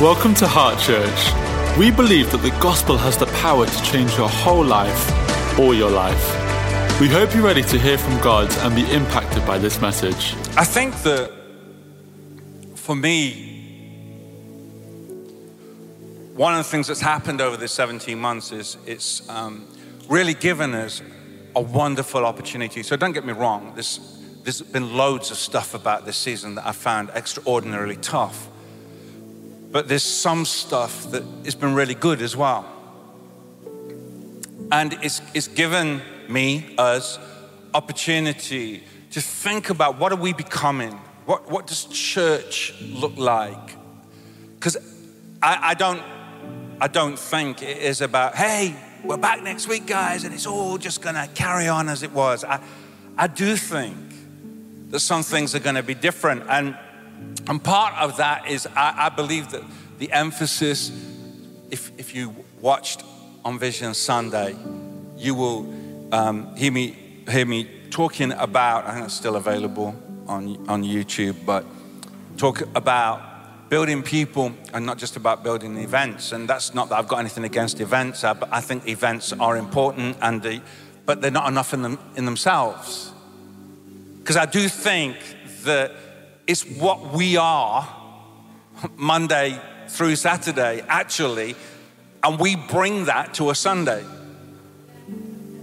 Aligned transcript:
Welcome 0.00 0.34
to 0.34 0.46
Heart 0.46 0.78
Church. 0.78 1.78
We 1.78 1.90
believe 1.90 2.30
that 2.32 2.42
the 2.42 2.50
gospel 2.60 2.98
has 2.98 3.16
the 3.16 3.24
power 3.40 3.64
to 3.64 3.82
change 3.82 4.14
your 4.18 4.28
whole 4.28 4.62
life 4.62 5.58
or 5.58 5.72
your 5.72 5.88
life. 5.88 7.00
We 7.00 7.08
hope 7.08 7.32
you're 7.32 7.42
ready 7.42 7.62
to 7.62 7.78
hear 7.78 7.96
from 7.96 8.20
God 8.20 8.52
and 8.58 8.74
be 8.74 8.82
impacted 8.92 9.46
by 9.46 9.56
this 9.56 9.80
message. 9.80 10.34
I 10.54 10.64
think 10.64 11.02
that 11.04 11.32
for 12.74 12.94
me, 12.94 13.46
one 16.34 16.52
of 16.52 16.58
the 16.58 16.70
things 16.70 16.88
that's 16.88 17.00
happened 17.00 17.40
over 17.40 17.56
the 17.56 17.66
17 17.66 18.18
months 18.18 18.52
is 18.52 18.76
it's 18.84 19.26
um, 19.30 19.66
really 20.10 20.34
given 20.34 20.74
us 20.74 21.00
a 21.54 21.62
wonderful 21.62 22.26
opportunity. 22.26 22.82
So 22.82 22.96
don't 22.96 23.12
get 23.12 23.24
me 23.24 23.32
wrong, 23.32 23.72
there's, 23.72 23.98
there's 24.42 24.60
been 24.60 24.94
loads 24.94 25.30
of 25.30 25.38
stuff 25.38 25.72
about 25.72 26.04
this 26.04 26.18
season 26.18 26.56
that 26.56 26.66
I 26.66 26.72
found 26.72 27.08
extraordinarily 27.14 27.96
tough. 27.96 28.50
But 29.76 29.88
there's 29.88 30.02
some 30.02 30.46
stuff 30.46 31.10
that 31.10 31.22
has 31.44 31.54
been 31.54 31.74
really 31.74 31.94
good 31.94 32.22
as 32.22 32.34
well. 32.34 32.64
And 34.72 34.94
it's, 35.02 35.20
it's 35.34 35.48
given 35.48 36.00
me, 36.30 36.74
us, 36.78 37.18
opportunity 37.74 38.84
to 39.10 39.20
think 39.20 39.68
about 39.68 39.98
what 39.98 40.12
are 40.12 40.16
we 40.16 40.32
becoming? 40.32 40.92
What, 41.26 41.50
what 41.50 41.66
does 41.66 41.84
church 41.84 42.72
look 42.80 43.18
like? 43.18 43.76
Because 44.54 44.78
I, 45.42 45.58
I, 45.62 45.74
don't, 45.74 46.02
I 46.80 46.88
don't 46.88 47.18
think 47.18 47.60
it 47.60 47.76
is 47.76 48.00
about, 48.00 48.34
hey, 48.34 48.74
we're 49.04 49.18
back 49.18 49.42
next 49.42 49.68
week, 49.68 49.86
guys, 49.86 50.24
and 50.24 50.32
it's 50.32 50.46
all 50.46 50.78
just 50.78 51.02
going 51.02 51.16
to 51.16 51.28
carry 51.34 51.68
on 51.68 51.90
as 51.90 52.02
it 52.02 52.12
was. 52.12 52.44
I, 52.44 52.62
I 53.18 53.26
do 53.26 53.56
think 53.56 53.94
that 54.88 55.00
some 55.00 55.22
things 55.22 55.54
are 55.54 55.60
going 55.60 55.76
to 55.76 55.82
be 55.82 55.94
different. 55.94 56.44
And 56.48 56.78
and 57.48 57.62
part 57.62 57.94
of 57.94 58.16
that 58.16 58.48
is, 58.48 58.66
I, 58.74 59.06
I 59.06 59.08
believe 59.08 59.50
that 59.50 59.62
the 59.98 60.10
emphasis, 60.12 60.90
if, 61.70 61.92
if 61.98 62.14
you 62.14 62.34
watched 62.60 63.02
on 63.44 63.58
Vision 63.58 63.94
Sunday, 63.94 64.56
you 65.16 65.34
will 65.34 65.72
um, 66.12 66.54
hear, 66.56 66.72
me, 66.72 66.96
hear 67.28 67.46
me 67.46 67.70
talking 67.90 68.32
about, 68.32 68.86
I 68.86 68.94
think 68.94 69.06
it's 69.06 69.14
still 69.14 69.36
available 69.36 69.94
on, 70.26 70.68
on 70.68 70.82
YouTube, 70.82 71.36
but 71.46 71.64
talk 72.36 72.62
about 72.74 73.68
building 73.68 74.02
people 74.02 74.52
and 74.72 74.84
not 74.84 74.98
just 74.98 75.16
about 75.16 75.42
building 75.42 75.76
events. 75.78 76.32
And 76.32 76.48
that's 76.48 76.74
not 76.74 76.88
that 76.88 76.98
I've 76.98 77.08
got 77.08 77.18
anything 77.18 77.44
against 77.44 77.80
events, 77.80 78.24
uh, 78.24 78.34
but 78.34 78.48
I 78.52 78.60
think 78.60 78.86
events 78.88 79.32
are 79.32 79.56
important, 79.56 80.16
and 80.20 80.62
but 81.04 81.20
they're 81.20 81.30
not 81.30 81.48
enough 81.48 81.72
in, 81.72 81.82
them, 81.82 81.98
in 82.16 82.24
themselves. 82.24 83.12
Because 84.18 84.36
I 84.36 84.46
do 84.46 84.68
think 84.68 85.16
that 85.62 85.92
it's 86.46 86.62
what 86.62 87.12
we 87.12 87.36
are 87.36 87.88
Monday 88.96 89.60
through 89.88 90.16
Saturday, 90.16 90.82
actually, 90.88 91.56
and 92.22 92.38
we 92.38 92.56
bring 92.56 93.06
that 93.06 93.34
to 93.34 93.50
a 93.50 93.54
Sunday. 93.54 94.04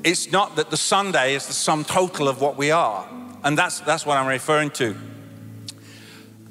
It's 0.03 0.31
not 0.31 0.57
that 0.57 0.69
the 0.69 0.77
Sunday 0.77 1.35
is 1.35 1.47
the 1.47 1.53
sum 1.53 1.85
total 1.85 2.27
of 2.27 2.41
what 2.41 2.57
we 2.57 2.71
are, 2.71 3.07
and 3.43 3.57
that's, 3.57 3.79
that's 3.81 4.05
what 4.05 4.17
I'm 4.17 4.27
referring 4.27 4.71
to. 4.71 4.95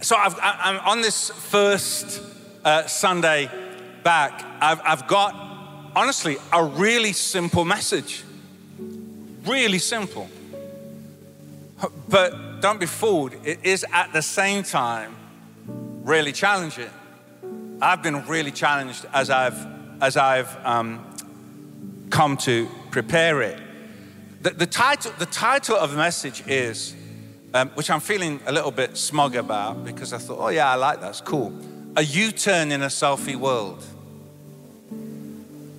So 0.00 0.16
i 0.16 0.70
am 0.70 0.80
on 0.80 1.00
this 1.00 1.30
first 1.30 2.22
uh, 2.64 2.86
Sunday 2.86 3.50
back. 4.02 4.44
I've, 4.60 4.80
I've 4.84 5.06
got, 5.06 5.34
honestly, 5.94 6.38
a 6.52 6.64
really 6.64 7.12
simple 7.12 7.64
message. 7.64 8.24
Really 9.44 9.78
simple. 9.78 10.28
But 12.08 12.34
don't 12.62 12.78
be 12.78 12.86
fooled, 12.86 13.34
it 13.44 13.58
is 13.64 13.84
at 13.92 14.12
the 14.12 14.22
same 14.22 14.62
time 14.62 15.16
really 16.04 16.32
challenging. 16.32 16.90
I've 17.80 18.02
been 18.02 18.24
really 18.26 18.52
challenged 18.52 19.04
as 19.12 19.30
I've, 19.30 19.66
as 20.00 20.16
I've 20.16 20.56
um, 20.64 21.04
come 22.08 22.36
to 22.38 22.68
prepare 22.92 23.42
it. 23.42 23.60
The, 24.42 24.50
the, 24.50 24.66
title, 24.66 25.12
the 25.18 25.26
title 25.26 25.76
of 25.76 25.90
the 25.90 25.96
message 25.96 26.44
is, 26.46 26.94
um, 27.52 27.70
which 27.70 27.90
I'm 27.90 28.00
feeling 28.00 28.40
a 28.46 28.52
little 28.52 28.70
bit 28.70 28.96
smug 28.96 29.34
about 29.34 29.84
because 29.84 30.12
I 30.12 30.18
thought, 30.18 30.38
oh 30.38 30.48
yeah, 30.48 30.70
I 30.70 30.76
like 30.76 31.00
that, 31.00 31.10
it's 31.10 31.20
cool. 31.20 31.52
A 31.96 32.02
U 32.02 32.30
turn 32.30 32.70
in 32.70 32.82
a 32.82 32.86
selfie 32.86 33.36
world. 33.36 33.84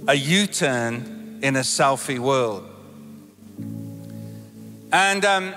A 0.09 0.16
U 0.16 0.47
turn 0.47 1.40
in 1.41 1.56
a 1.56 1.62
selfie 1.62 2.19
world. 2.19 2.69
And 4.91 5.24
um, 5.25 5.56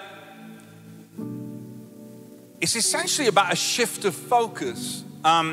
it's 2.61 2.77
essentially 2.77 3.29
about 3.29 3.53
a 3.53 3.57
shift 3.57 4.05
of 4.05 4.15
focus. 4.15 5.05
Because 5.19 5.45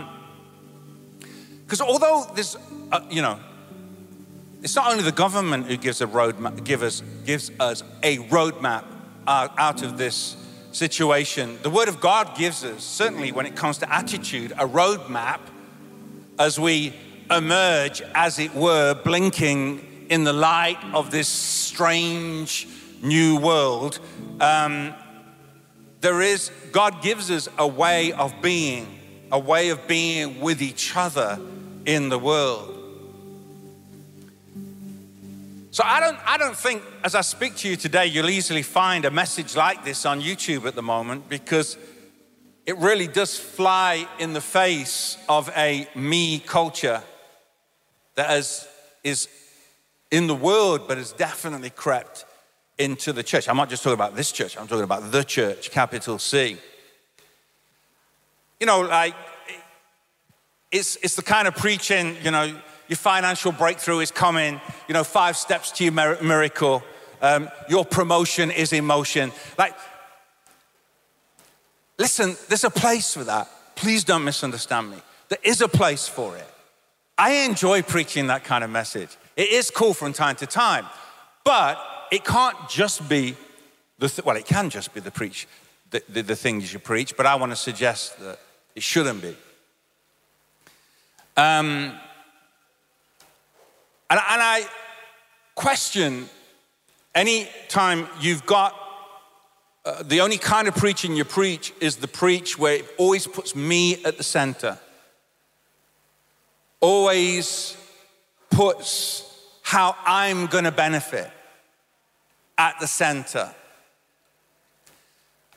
um, 1.82 1.88
although 1.88 2.26
this, 2.36 2.56
uh, 2.92 3.02
you 3.10 3.22
know, 3.22 3.40
it's 4.62 4.76
not 4.76 4.90
only 4.92 5.04
the 5.04 5.12
government 5.12 5.68
who 5.68 5.76
gives 5.76 6.00
a 6.02 6.08
roadmap, 6.08 6.64
give 6.64 6.84
us, 6.84 7.02
gives 7.26 7.52
us 7.60 7.84
a 8.02 8.18
roadmap 8.30 8.86
uh, 9.28 9.50
out 9.58 9.84
of 9.84 9.98
this 9.98 10.38
situation. 10.72 11.60
The 11.64 11.70
Word 11.70 11.90
of 11.90 12.00
God 12.00 12.38
gives 12.38 12.64
us, 12.64 12.84
certainly 12.84 13.32
when 13.32 13.46
it 13.46 13.56
comes 13.56 13.78
to 13.80 13.94
attitude, 13.94 14.54
a 14.54 14.68
roadmap 14.68 15.40
as 16.40 16.60
we 16.60 16.94
emerge, 17.30 18.02
as 18.16 18.40
it 18.40 18.54
were, 18.56 18.94
blinking 18.94 20.08
in 20.10 20.24
the 20.24 20.34
light 20.34 20.82
of 20.94 21.12
this 21.12 21.28
strange 21.28 22.68
new 23.02 23.38
world. 23.38 24.00
Um, 24.40 24.94
there 26.04 26.22
is, 26.22 26.52
God 26.74 27.02
gives 27.02 27.32
us 27.32 27.48
a 27.58 27.66
way 27.66 28.12
of 28.12 28.34
being, 28.42 29.00
a 29.32 29.40
way 29.40 29.70
of 29.70 29.88
being 29.88 30.42
with 30.42 30.62
each 30.62 30.96
other 30.98 31.40
in 31.86 32.10
the 32.10 32.20
world. 32.20 32.70
So 35.72 35.82
I 35.86 36.02
don't, 36.02 36.20
I 36.26 36.38
don't 36.38 36.58
think 36.58 36.84
as 37.06 37.16
I 37.16 37.22
speak 37.22 37.56
to 37.56 37.70
you 37.70 37.78
today, 37.78 38.06
you'll 38.08 38.30
easily 38.30 38.64
find 38.64 39.06
a 39.06 39.12
message 39.12 39.56
like 39.56 39.86
this 39.86 40.06
on 40.06 40.22
YouTube 40.22 40.66
at 40.66 40.76
the 40.76 40.84
moment 40.84 41.30
because 41.30 41.78
it 42.66 42.78
really 42.80 43.08
does 43.08 43.40
fly 43.40 44.06
in 44.20 44.34
the 44.34 44.42
face 44.42 45.18
of 45.30 45.50
a 45.56 45.88
me 45.96 46.40
culture 46.40 47.02
that 48.16 48.30
has, 48.30 48.68
is 49.06 49.30
in 50.12 50.28
the 50.28 50.36
world, 50.36 50.82
but 50.86 50.98
has 50.98 51.14
definitely 51.14 51.70
crept 51.70 52.26
into 52.78 53.14
the 53.14 53.24
church. 53.24 53.48
I'm 53.48 53.58
not 53.58 53.70
just 53.70 53.84
talking 53.84 53.94
about 53.94 54.16
this 54.16 54.32
church, 54.32 54.58
I'm 54.58 54.68
talking 54.68 54.84
about 54.84 55.12
the 55.12 55.24
church, 55.24 55.72
capital 55.72 56.18
C. 56.20 56.58
You 58.60 58.68
know, 58.68 58.82
like, 58.82 59.16
it's, 60.72 60.96
it's 60.98 61.16
the 61.16 61.22
kind 61.22 61.48
of 61.48 61.56
preaching, 61.56 62.16
you 62.24 62.32
know, 62.32 62.56
your 62.88 62.98
financial 62.98 63.52
breakthrough 63.52 64.00
is 64.00 64.12
coming, 64.12 64.60
you 64.88 64.94
know, 64.94 65.04
five 65.04 65.38
steps 65.38 65.72
to 65.72 65.84
your 65.84 65.94
miracle, 66.22 66.84
um, 67.22 67.50
your 67.70 67.86
promotion 67.86 68.52
is 68.52 68.74
in 68.74 68.86
motion. 68.86 69.32
Like, 69.58 69.76
listen, 71.98 72.36
there's 72.50 72.64
a 72.64 72.70
place 72.70 73.14
for 73.14 73.24
that. 73.24 73.50
Please 73.76 74.04
don't 74.04 74.24
misunderstand 74.24 74.92
me. 74.92 74.98
There 75.30 75.40
is 75.44 75.62
a 75.62 75.68
place 75.68 76.08
for 76.08 76.38
it. 76.38 76.48
I 77.18 77.46
enjoy 77.46 77.82
preaching 77.84 78.28
that 78.28 78.44
kind 78.44 78.64
of 78.64 78.70
message. 78.70 79.10
It 79.38 79.50
is 79.50 79.70
cool 79.70 79.94
from 79.94 80.14
time 80.14 80.36
to 80.38 80.48
time, 80.48 80.86
but 81.44 81.78
it 82.14 82.24
can't 82.24 82.70
just 82.70 83.10
be 83.10 83.36
the, 83.98 84.08
th- 84.08 84.24
well, 84.24 84.36
it 84.36 84.46
can 84.46 84.70
just 84.70 84.94
be 84.94 85.00
the 85.00 85.10
preach, 85.10 85.48
the, 85.90 86.04
the, 86.10 86.22
the 86.22 86.36
things 86.36 86.72
you 86.72 86.78
preach, 86.78 87.18
but 87.18 87.26
I 87.26 87.34
want 87.34 87.52
to 87.52 87.56
suggest 87.56 88.20
that 88.20 88.38
it 88.76 88.84
shouldn't 88.84 89.20
be. 89.20 89.36
Um, 91.36 91.98
and, 94.12 94.20
and 94.30 94.42
I 94.44 94.68
question 95.56 96.30
any 97.16 97.50
time 97.68 98.08
you've 98.22 98.46
got 98.46 98.80
uh, 99.84 100.04
the 100.04 100.22
only 100.22 100.38
kind 100.38 100.68
of 100.68 100.76
preaching 100.76 101.16
you 101.16 101.26
preach 101.26 101.74
is 101.82 101.96
the 101.96 102.08
preach 102.08 102.60
where 102.60 102.76
it 102.76 102.86
always 103.00 103.26
puts 103.26 103.56
me 103.56 104.06
at 104.06 104.18
the 104.18 104.24
center, 104.24 104.78
always 106.80 107.76
puts 108.52 109.28
how 109.64 109.96
I'm 110.06 110.46
going 110.46 110.66
to 110.66 110.72
benefit 110.72 111.32
at 112.58 112.80
the 112.80 112.88
center. 112.88 113.54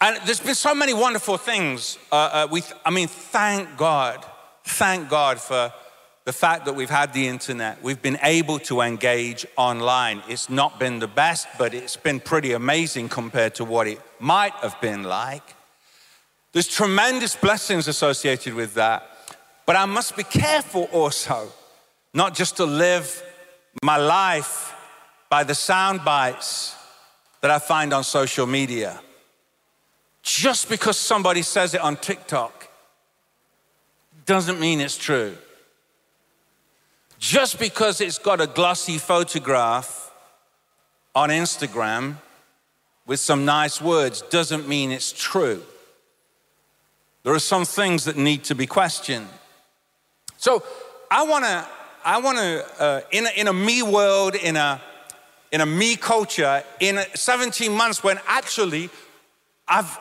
And 0.00 0.18
there's 0.26 0.40
been 0.40 0.54
so 0.54 0.74
many 0.74 0.92
wonderful 0.92 1.38
things. 1.38 1.98
Uh, 2.12 2.16
uh, 2.16 2.48
we, 2.50 2.62
I 2.84 2.90
mean, 2.90 3.08
thank 3.08 3.76
God, 3.76 4.24
thank 4.64 5.08
God 5.08 5.40
for 5.40 5.72
the 6.24 6.32
fact 6.32 6.66
that 6.66 6.74
we've 6.74 6.90
had 6.90 7.12
the 7.12 7.28
internet. 7.28 7.82
We've 7.82 8.02
been 8.02 8.18
able 8.22 8.58
to 8.60 8.80
engage 8.80 9.46
online. 9.56 10.22
It's 10.28 10.50
not 10.50 10.78
been 10.78 10.98
the 10.98 11.06
best, 11.08 11.46
but 11.56 11.72
it's 11.72 11.96
been 11.96 12.20
pretty 12.20 12.52
amazing 12.52 13.08
compared 13.08 13.54
to 13.54 13.64
what 13.64 13.86
it 13.86 14.00
might 14.18 14.52
have 14.54 14.78
been 14.80 15.04
like. 15.04 15.54
There's 16.52 16.68
tremendous 16.68 17.36
blessings 17.36 17.88
associated 17.88 18.54
with 18.54 18.74
that. 18.74 19.08
But 19.66 19.76
I 19.76 19.84
must 19.84 20.16
be 20.16 20.24
careful 20.24 20.88
also, 20.92 21.52
not 22.12 22.34
just 22.34 22.56
to 22.58 22.64
live 22.64 23.22
my 23.82 23.96
life 23.96 24.74
by 25.28 25.42
the 25.42 25.54
sound 25.54 26.04
bites 26.04 26.74
that 27.46 27.54
I 27.54 27.60
find 27.60 27.92
on 27.92 28.02
social 28.02 28.44
media. 28.44 29.00
Just 30.24 30.68
because 30.68 30.96
somebody 30.96 31.42
says 31.42 31.74
it 31.74 31.80
on 31.80 31.96
TikTok 31.96 32.68
doesn't 34.24 34.58
mean 34.58 34.80
it's 34.80 34.98
true. 34.98 35.36
Just 37.20 37.60
because 37.60 38.00
it's 38.00 38.18
got 38.18 38.40
a 38.40 38.48
glossy 38.48 38.98
photograph 38.98 40.12
on 41.14 41.28
Instagram 41.28 42.16
with 43.06 43.20
some 43.20 43.44
nice 43.44 43.80
words 43.80 44.22
doesn't 44.22 44.66
mean 44.66 44.90
it's 44.90 45.12
true. 45.12 45.62
There 47.22 47.32
are 47.32 47.38
some 47.38 47.64
things 47.64 48.06
that 48.06 48.16
need 48.16 48.42
to 48.42 48.56
be 48.56 48.66
questioned. 48.66 49.28
So 50.36 50.64
I 51.12 51.22
want 51.22 51.44
to, 51.44 51.64
I 52.04 52.18
want 52.18 52.38
to, 52.38 52.82
uh, 52.82 53.00
in, 53.12 53.24
a, 53.24 53.30
in 53.40 53.46
a 53.46 53.52
me 53.52 53.84
world, 53.84 54.34
in 54.34 54.56
a, 54.56 54.80
in 55.52 55.60
a 55.60 55.66
me 55.66 55.96
culture, 55.96 56.62
in 56.80 57.00
17 57.14 57.72
months 57.72 58.02
when 58.02 58.18
actually 58.26 58.90
I've 59.68 59.98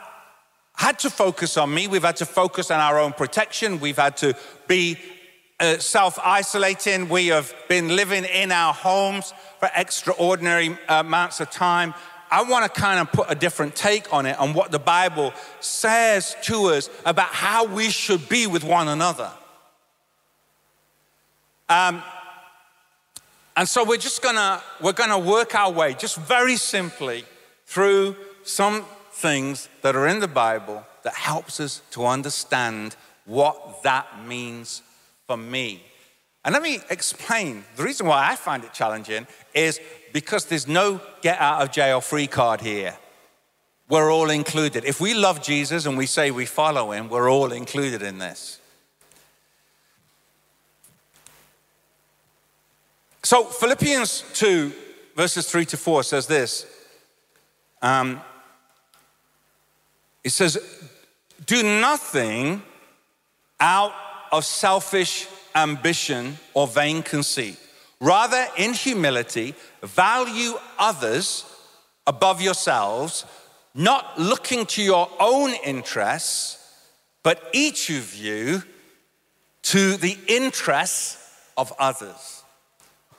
had 0.76 1.00
to 1.00 1.10
focus 1.10 1.58
on 1.58 1.74
me, 1.74 1.88
we've 1.88 2.04
had 2.04 2.18
to 2.18 2.26
focus 2.26 2.72
on 2.72 2.80
our 2.80 3.00
own 3.00 3.14
protection, 3.14 3.80
we've 3.80 3.98
had 3.98 4.18
to 4.18 4.36
be 4.68 4.98
uh, 5.60 5.78
self 5.78 6.20
isolating, 6.20 7.08
we 7.08 7.28
have 7.28 7.54
been 7.70 7.96
living 7.96 8.26
in 8.26 8.52
our 8.52 8.74
homes 8.74 9.34
for 9.60 9.70
extraordinary 9.76 10.78
amounts 10.90 11.40
of 11.40 11.50
time. 11.50 11.94
I 12.30 12.44
want 12.44 12.66
to 12.66 12.82
kind 12.82 13.00
of 13.00 13.12
put 13.12 13.32
a 13.32 13.36
different 13.36 13.76
take 13.76 14.12
on 14.12 14.26
it, 14.26 14.38
on 14.38 14.54
what 14.54 14.72
the 14.72 14.80
Bible 14.80 15.34
says 15.62 16.36
to 16.44 16.66
us 16.66 16.90
about 17.06 17.30
how 17.30 17.66
we 17.66 17.90
should 17.90 18.28
be 18.28 18.48
with 18.48 18.64
one 18.64 18.88
another. 18.90 19.32
Um, 21.70 22.04
and 23.56 23.68
so 23.68 23.84
we're 23.84 23.98
just 23.98 24.22
gonna 24.22 24.62
we're 24.82 24.94
gonna 24.94 25.20
work 25.20 25.56
our 25.56 25.72
way 25.72 25.94
just 25.94 26.18
very 26.18 26.58
simply 26.58 27.24
through 27.66 28.16
some 28.44 28.86
things 29.12 29.70
that 29.82 29.96
are 29.96 30.08
in 30.08 30.20
the 30.20 30.28
Bible 30.28 30.86
that 31.04 31.14
helps 31.14 31.60
us 31.60 31.82
to 31.92 32.06
understand 32.06 32.96
what 33.26 33.84
that 33.84 34.26
means 34.26 34.82
for 35.26 35.38
me. 35.38 35.84
And 36.44 36.54
let 36.54 36.62
me 36.62 36.80
explain. 36.90 37.64
The 37.76 37.84
reason 37.84 38.06
why 38.06 38.30
I 38.30 38.36
find 38.36 38.64
it 38.64 38.74
challenging 38.74 39.26
is 39.54 39.80
because 40.14 40.46
there's 40.46 40.68
no 40.68 41.02
get 41.22 41.40
out 41.40 41.64
of 41.64 41.72
jail 41.72 42.02
free 42.02 42.28
card 42.28 42.62
here. 42.62 42.96
We're 43.90 44.12
all 44.12 44.30
included. 44.30 44.86
If 44.86 45.00
we 45.00 45.14
love 45.14 45.42
Jesus 45.42 45.86
and 45.86 45.98
we 45.98 46.06
say 46.06 46.32
we 46.32 46.46
follow 46.46 46.92
him, 46.92 47.10
we're 47.10 47.30
all 47.32 47.52
included 47.52 48.02
in 48.02 48.20
this. 48.20 48.60
So, 53.26 53.44
Philippians 53.44 54.24
2, 54.36 54.72
verses 55.16 55.50
3 55.50 55.66
to 55.66 55.78
4 55.78 56.04
says 56.04 56.28
this. 56.28 56.68
Um, 57.82 58.22
it 60.24 60.30
says, 60.30 60.60
Do 61.48 61.64
nothing 61.64 62.62
out 63.60 63.94
of 64.32 64.46
selfish 64.46 65.28
ambition 65.56 66.38
or 66.54 66.68
vain 66.68 67.02
conceit. 67.02 67.58
Rather, 68.00 68.46
in 68.58 68.74
humility, 68.74 69.56
value 69.82 70.54
others 70.78 71.46
above 72.06 72.44
yourselves, 72.44 73.26
not 73.74 74.20
looking 74.20 74.68
to 74.68 74.84
your 74.84 75.10
own 75.20 75.50
interests, 75.66 76.60
but 77.24 77.50
each 77.54 77.90
of 77.90 78.14
you 78.14 78.62
to 79.64 79.98
the 79.98 80.16
interests 80.28 81.18
of 81.58 81.74
others. 81.80 82.35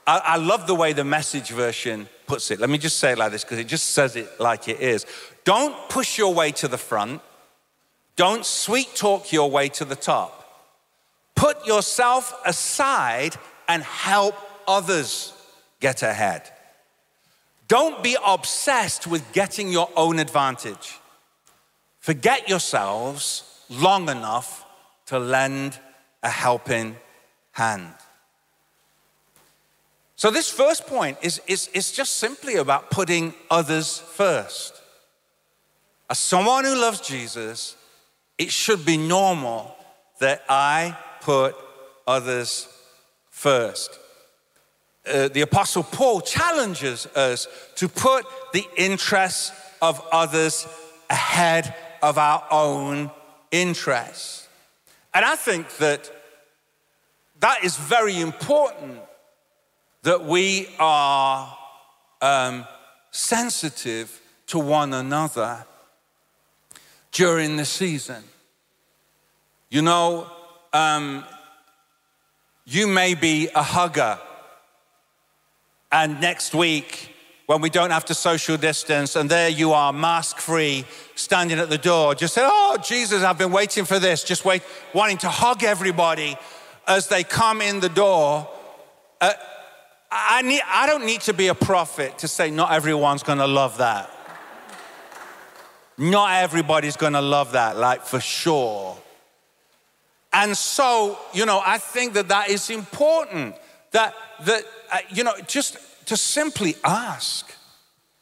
I, 0.06 0.18
I 0.18 0.36
love 0.36 0.66
the 0.66 0.74
way 0.74 0.92
the 0.92 1.04
message 1.04 1.50
version 1.50 2.08
puts 2.26 2.50
it. 2.50 2.60
Let 2.60 2.70
me 2.70 2.78
just 2.78 2.98
say 2.98 3.12
it 3.12 3.18
like 3.18 3.32
this 3.32 3.44
because 3.44 3.58
it 3.58 3.66
just 3.66 3.90
says 3.90 4.16
it 4.16 4.40
like 4.40 4.68
it 4.68 4.80
is. 4.80 5.06
Don't 5.44 5.74
push 5.88 6.18
your 6.18 6.32
way 6.32 6.52
to 6.52 6.68
the 6.68 6.78
front, 6.78 7.20
don't 8.16 8.44
sweet 8.44 8.94
talk 8.94 9.32
your 9.32 9.50
way 9.50 9.68
to 9.70 9.84
the 9.84 9.96
top. 9.96 10.32
Put 11.34 11.66
yourself 11.66 12.34
aside 12.46 13.36
and 13.68 13.82
help 13.82 14.34
others 14.66 15.34
get 15.80 16.02
ahead. 16.02 16.50
Don't 17.68 18.02
be 18.02 18.16
obsessed 18.24 19.06
with 19.06 19.32
getting 19.32 19.70
your 19.70 19.90
own 19.96 20.18
advantage. 20.18 20.98
Forget 21.98 22.48
yourselves 22.48 23.64
long 23.68 24.08
enough 24.08 24.64
to 25.06 25.18
lend 25.18 25.78
a 26.22 26.30
helping 26.30 26.96
hand. 27.52 27.92
So, 30.16 30.30
this 30.30 30.50
first 30.50 30.86
point 30.86 31.18
is, 31.20 31.42
is, 31.46 31.68
is 31.74 31.92
just 31.92 32.14
simply 32.14 32.56
about 32.56 32.90
putting 32.90 33.34
others 33.50 33.98
first. 33.98 34.80
As 36.08 36.18
someone 36.18 36.64
who 36.64 36.74
loves 36.74 37.00
Jesus, 37.00 37.76
it 38.38 38.50
should 38.50 38.86
be 38.86 38.96
normal 38.96 39.76
that 40.20 40.42
I 40.48 40.96
put 41.20 41.54
others 42.06 42.66
first. 43.28 43.98
Uh, 45.06 45.28
the 45.28 45.42
Apostle 45.42 45.82
Paul 45.82 46.22
challenges 46.22 47.06
us 47.08 47.46
to 47.74 47.86
put 47.86 48.24
the 48.54 48.64
interests 48.76 49.52
of 49.82 50.02
others 50.10 50.66
ahead 51.10 51.74
of 52.02 52.16
our 52.16 52.42
own 52.50 53.10
interests. 53.50 54.48
And 55.12 55.24
I 55.26 55.36
think 55.36 55.76
that 55.76 56.10
that 57.40 57.62
is 57.62 57.76
very 57.76 58.18
important 58.18 59.00
that 60.06 60.24
we 60.24 60.68
are 60.78 61.58
um, 62.22 62.64
sensitive 63.10 64.22
to 64.46 64.56
one 64.56 64.94
another 64.94 65.66
during 67.10 67.56
the 67.56 67.64
season. 67.64 68.22
You 69.68 69.82
know, 69.82 70.30
um, 70.72 71.24
you 72.64 72.86
may 72.86 73.14
be 73.14 73.48
a 73.52 73.64
hugger, 73.64 74.20
and 75.90 76.20
next 76.20 76.54
week, 76.54 77.12
when 77.46 77.60
we 77.60 77.68
don't 77.68 77.90
have 77.90 78.04
to 78.04 78.14
social 78.14 78.56
distance, 78.56 79.16
and 79.16 79.28
there 79.28 79.48
you 79.48 79.72
are, 79.72 79.92
mask 79.92 80.38
free, 80.38 80.84
standing 81.16 81.58
at 81.58 81.68
the 81.68 81.78
door, 81.78 82.14
just 82.14 82.34
say, 82.34 82.42
Oh, 82.44 82.76
Jesus, 82.80 83.24
I've 83.24 83.38
been 83.38 83.50
waiting 83.50 83.84
for 83.84 83.98
this, 83.98 84.22
just 84.22 84.44
wait, 84.44 84.62
wanting 84.94 85.18
to 85.18 85.28
hug 85.28 85.64
everybody 85.64 86.36
as 86.86 87.08
they 87.08 87.24
come 87.24 87.60
in 87.60 87.80
the 87.80 87.88
door. 87.88 88.48
Uh, 89.20 89.32
I, 90.18 90.42
need, 90.42 90.62
I 90.66 90.86
don't 90.86 91.04
need 91.04 91.20
to 91.22 91.34
be 91.34 91.48
a 91.48 91.54
prophet 91.54 92.18
to 92.18 92.28
say 92.28 92.50
not 92.50 92.72
everyone's 92.72 93.22
gonna 93.22 93.46
love 93.46 93.78
that. 93.78 94.10
Not 95.98 96.42
everybody's 96.42 96.96
gonna 96.96 97.20
love 97.20 97.52
that, 97.52 97.76
like 97.76 98.02
for 98.02 98.20
sure. 98.20 98.96
And 100.32 100.56
so, 100.56 101.18
you 101.32 101.44
know, 101.44 101.62
I 101.64 101.78
think 101.78 102.14
that 102.14 102.28
that 102.28 102.48
is 102.48 102.70
important. 102.70 103.56
That, 103.92 104.14
that 104.44 104.64
uh, 104.90 104.98
you 105.10 105.22
know, 105.22 105.34
just 105.46 105.78
to 106.06 106.16
simply 106.16 106.76
ask, 106.82 107.52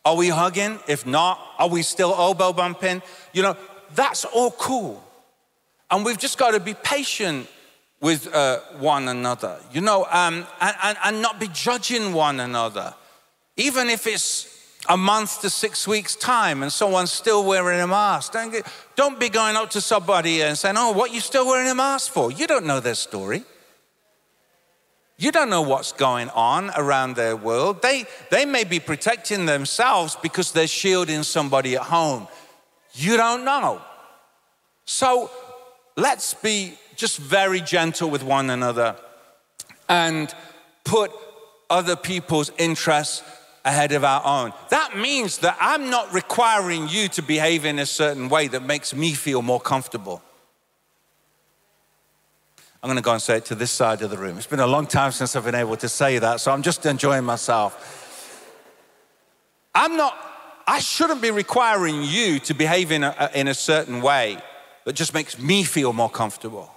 are 0.04 0.16
we 0.16 0.28
hugging? 0.28 0.78
If 0.88 1.06
not, 1.06 1.40
are 1.58 1.68
we 1.68 1.82
still 1.82 2.12
elbow 2.12 2.52
bumping? 2.52 3.02
You 3.32 3.42
know, 3.42 3.56
that's 3.94 4.24
all 4.24 4.50
cool. 4.50 5.02
And 5.90 6.04
we've 6.04 6.18
just 6.18 6.38
got 6.38 6.52
to 6.52 6.60
be 6.60 6.74
patient 6.74 7.48
with 8.04 8.34
uh, 8.34 8.61
one 8.80 9.08
another, 9.08 9.58
you 9.73 9.80
know, 9.80 10.04
um, 10.11 10.46
and, 10.61 10.76
and, 10.82 10.99
and 11.06 11.23
not 11.23 11.40
be 11.40 11.49
judging 11.49 12.12
one 12.12 12.38
another. 12.38 12.92
Even 13.56 13.88
if 13.88 14.06
it's 14.06 14.76
a 14.90 14.96
month 14.96 15.40
to 15.40 15.49
six 15.49 15.88
weeks' 15.88 16.14
time 16.14 16.62
and 16.62 16.70
someone's 16.70 17.11
still 17.11 17.46
wearing 17.46 17.80
a 17.80 17.87
mask, 17.87 18.34
don't, 18.34 18.52
get, 18.52 18.66
don't 18.94 19.18
be 19.18 19.30
going 19.30 19.56
up 19.56 19.70
to 19.70 19.80
somebody 19.80 20.42
and 20.42 20.58
saying, 20.58 20.76
Oh, 20.76 20.92
what 20.92 21.14
you 21.14 21.20
still 21.20 21.46
wearing 21.46 21.70
a 21.70 21.75
mask 21.75 22.12
for? 22.12 22.30
You 22.30 22.46
don't 22.46 22.66
know 22.66 22.78
their 22.78 22.94
story. 22.94 23.42
You 25.16 25.32
don't 25.32 25.49
know 25.49 25.62
what's 25.62 25.92
going 25.92 26.28
on 26.28 26.73
around 26.76 27.16
their 27.16 27.37
world. 27.37 27.80
They, 27.80 28.04
they 28.30 28.44
may 28.44 28.64
be 28.64 28.80
protecting 28.80 29.46
themselves 29.46 30.14
because 30.20 30.52
they're 30.52 30.66
shielding 30.66 31.23
somebody 31.23 31.75
at 31.76 31.84
home. 31.84 32.28
You 32.92 33.16
don't 33.16 33.46
know. 33.46 33.80
So 34.84 35.30
let's 35.96 36.34
be 36.34 36.75
just 36.96 37.18
very 37.18 37.60
gentle 37.60 38.10
with 38.10 38.22
one 38.22 38.50
another 38.50 38.96
and 39.88 40.34
put 40.84 41.10
other 41.70 41.96
people's 41.96 42.50
interests 42.58 43.22
ahead 43.64 43.92
of 43.92 44.04
our 44.04 44.24
own. 44.24 44.52
That 44.70 44.96
means 44.96 45.38
that 45.38 45.56
I'm 45.60 45.88
not 45.88 46.12
requiring 46.12 46.88
you 46.88 47.08
to 47.08 47.22
behave 47.22 47.64
in 47.64 47.78
a 47.78 47.86
certain 47.86 48.28
way 48.28 48.48
that 48.48 48.62
makes 48.62 48.94
me 48.94 49.12
feel 49.14 49.42
more 49.42 49.60
comfortable. 49.60 50.22
I'm 52.82 52.88
going 52.88 52.96
to 52.96 53.02
go 53.02 53.12
and 53.12 53.22
say 53.22 53.38
it 53.38 53.46
to 53.46 53.54
this 53.54 53.70
side 53.70 54.02
of 54.02 54.10
the 54.10 54.18
room. 54.18 54.36
It's 54.36 54.46
been 54.46 54.60
a 54.60 54.66
long 54.66 54.86
time 54.86 55.10
since 55.12 55.34
I've 55.34 55.46
been 55.46 55.54
able 55.54 55.78
to 55.78 55.88
say 55.88 56.18
that, 56.18 56.40
so 56.40 56.52
I'm 56.52 56.60
just 56.60 56.84
enjoying 56.84 57.24
myself. 57.24 58.52
I'm 59.74 59.96
not, 59.96 60.14
I 60.66 60.80
shouldn't 60.80 61.22
be 61.22 61.30
requiring 61.30 62.02
you 62.02 62.38
to 62.40 62.52
behave 62.52 62.92
in 62.92 63.02
a, 63.02 63.30
in 63.34 63.48
a 63.48 63.54
certain 63.54 64.02
way 64.02 64.36
that 64.84 64.92
just 64.92 65.14
makes 65.14 65.38
me 65.38 65.64
feel 65.64 65.94
more 65.94 66.10
comfortable. 66.10 66.74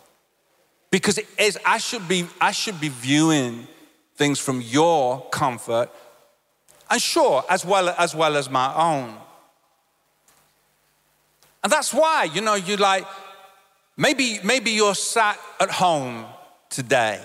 Because 0.90 1.20
as 1.38 1.58
I 1.66 1.78
should 1.78 2.08
be, 2.08 2.28
I 2.40 2.52
should 2.52 2.80
be 2.80 2.90
viewing 2.90 3.68
things 4.16 4.40
from 4.40 4.62
your 4.62 5.22
comfort, 5.30 5.90
and 6.90 7.02
sure, 7.02 7.44
as 7.50 7.66
well 7.66 7.90
as 7.90 8.16
well 8.16 8.38
as 8.38 8.50
my 8.50 8.74
own. 8.74 9.16
And 11.64 11.72
that's 11.72 11.94
why, 11.94 12.24
you 12.24 12.42
know, 12.42 12.56
you 12.56 12.78
like, 12.78 13.06
Maybe, 13.98 14.40
maybe 14.44 14.72
you're 14.72 14.94
sat 14.94 15.40
at 15.60 15.72
home 15.72 16.26
today. 16.70 17.20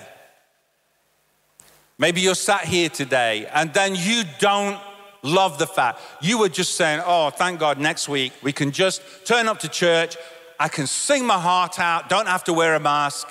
Maybe 1.99 2.23
you're 2.23 2.35
sat 2.35 2.65
here 2.65 2.89
today 2.89 3.47
and 3.53 3.73
then 3.75 3.95
you 3.95 4.25
don't 4.41 4.81
love 5.23 5.59
the 5.59 5.67
fact 5.67 6.01
you 6.21 6.39
were 6.39 6.49
just 6.49 6.75
saying, 6.75 7.03
Oh, 7.05 7.31
thank 7.31 7.61
God, 7.61 7.79
next 7.79 8.09
week 8.09 8.33
we 8.43 8.53
can 8.53 8.73
just 8.73 9.03
turn 9.27 9.47
up 9.47 9.59
to 9.61 9.69
church. 9.69 10.17
I 10.59 10.69
can 10.69 10.87
sing 10.87 11.27
my 11.27 11.39
heart 11.39 11.79
out, 11.79 12.09
don't 12.09 12.27
have 12.27 12.43
to 12.45 12.55
wear 12.55 12.75
a 12.75 12.81
mask. 12.81 13.29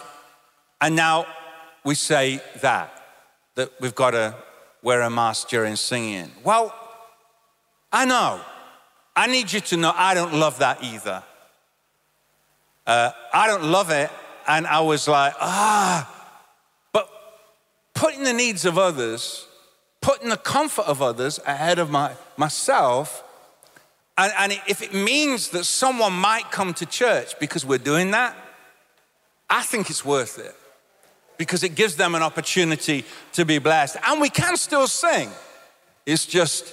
And 0.82 0.96
now 0.96 1.28
we 1.84 1.94
say 1.94 2.42
that, 2.62 2.92
that 3.54 3.70
we've 3.80 3.94
got 3.94 4.12
to 4.12 4.36
wear 4.82 5.02
a 5.02 5.12
mask 5.12 5.50
during 5.50 5.76
singing. 5.76 6.32
Well, 6.44 6.74
I 7.92 8.06
know. 8.06 8.42
I 9.16 9.28
need 9.28 9.52
you 9.52 9.60
to 9.60 9.78
know 9.78 9.94
I 9.96 10.16
don't 10.16 10.34
love 10.34 10.58
that 10.58 10.84
either. 10.84 11.22
Uh, 12.88 13.12
I 13.32 13.46
don't 13.46 13.66
love 13.66 13.92
it. 13.92 14.10
And 14.48 14.66
I 14.66 14.82
was 14.82 15.08
like, 15.08 15.36
ah. 15.40 16.10
But 16.92 17.08
putting 17.94 18.24
the 18.24 18.34
needs 18.34 18.66
of 18.66 18.80
others, 18.80 19.46
putting 20.02 20.30
the 20.30 20.38
comfort 20.38 20.88
of 20.88 21.00
others 21.00 21.40
ahead 21.46 21.78
of 21.78 21.92
my, 21.92 22.14
myself, 22.38 23.24
and, 24.18 24.34
and 24.40 24.52
if 24.68 24.82
it 24.82 24.96
means 24.96 25.50
that 25.50 25.66
someone 25.66 26.14
might 26.14 26.50
come 26.50 26.74
to 26.76 26.88
church 26.88 27.38
because 27.40 27.64
we're 27.64 27.78
doing 27.78 28.12
that, 28.12 28.36
I 29.48 29.62
think 29.62 29.92
it's 29.92 30.04
worth 30.04 30.40
it 30.40 30.56
because 31.42 31.64
it 31.64 31.74
gives 31.74 31.96
them 31.96 32.14
an 32.14 32.22
opportunity 32.22 33.04
to 33.32 33.44
be 33.44 33.58
blessed. 33.58 33.98
And 34.06 34.22
we 34.22 34.30
can 34.30 34.56
still 34.58 34.88
sing. 34.88 35.28
It's 36.06 36.28
just 36.28 36.72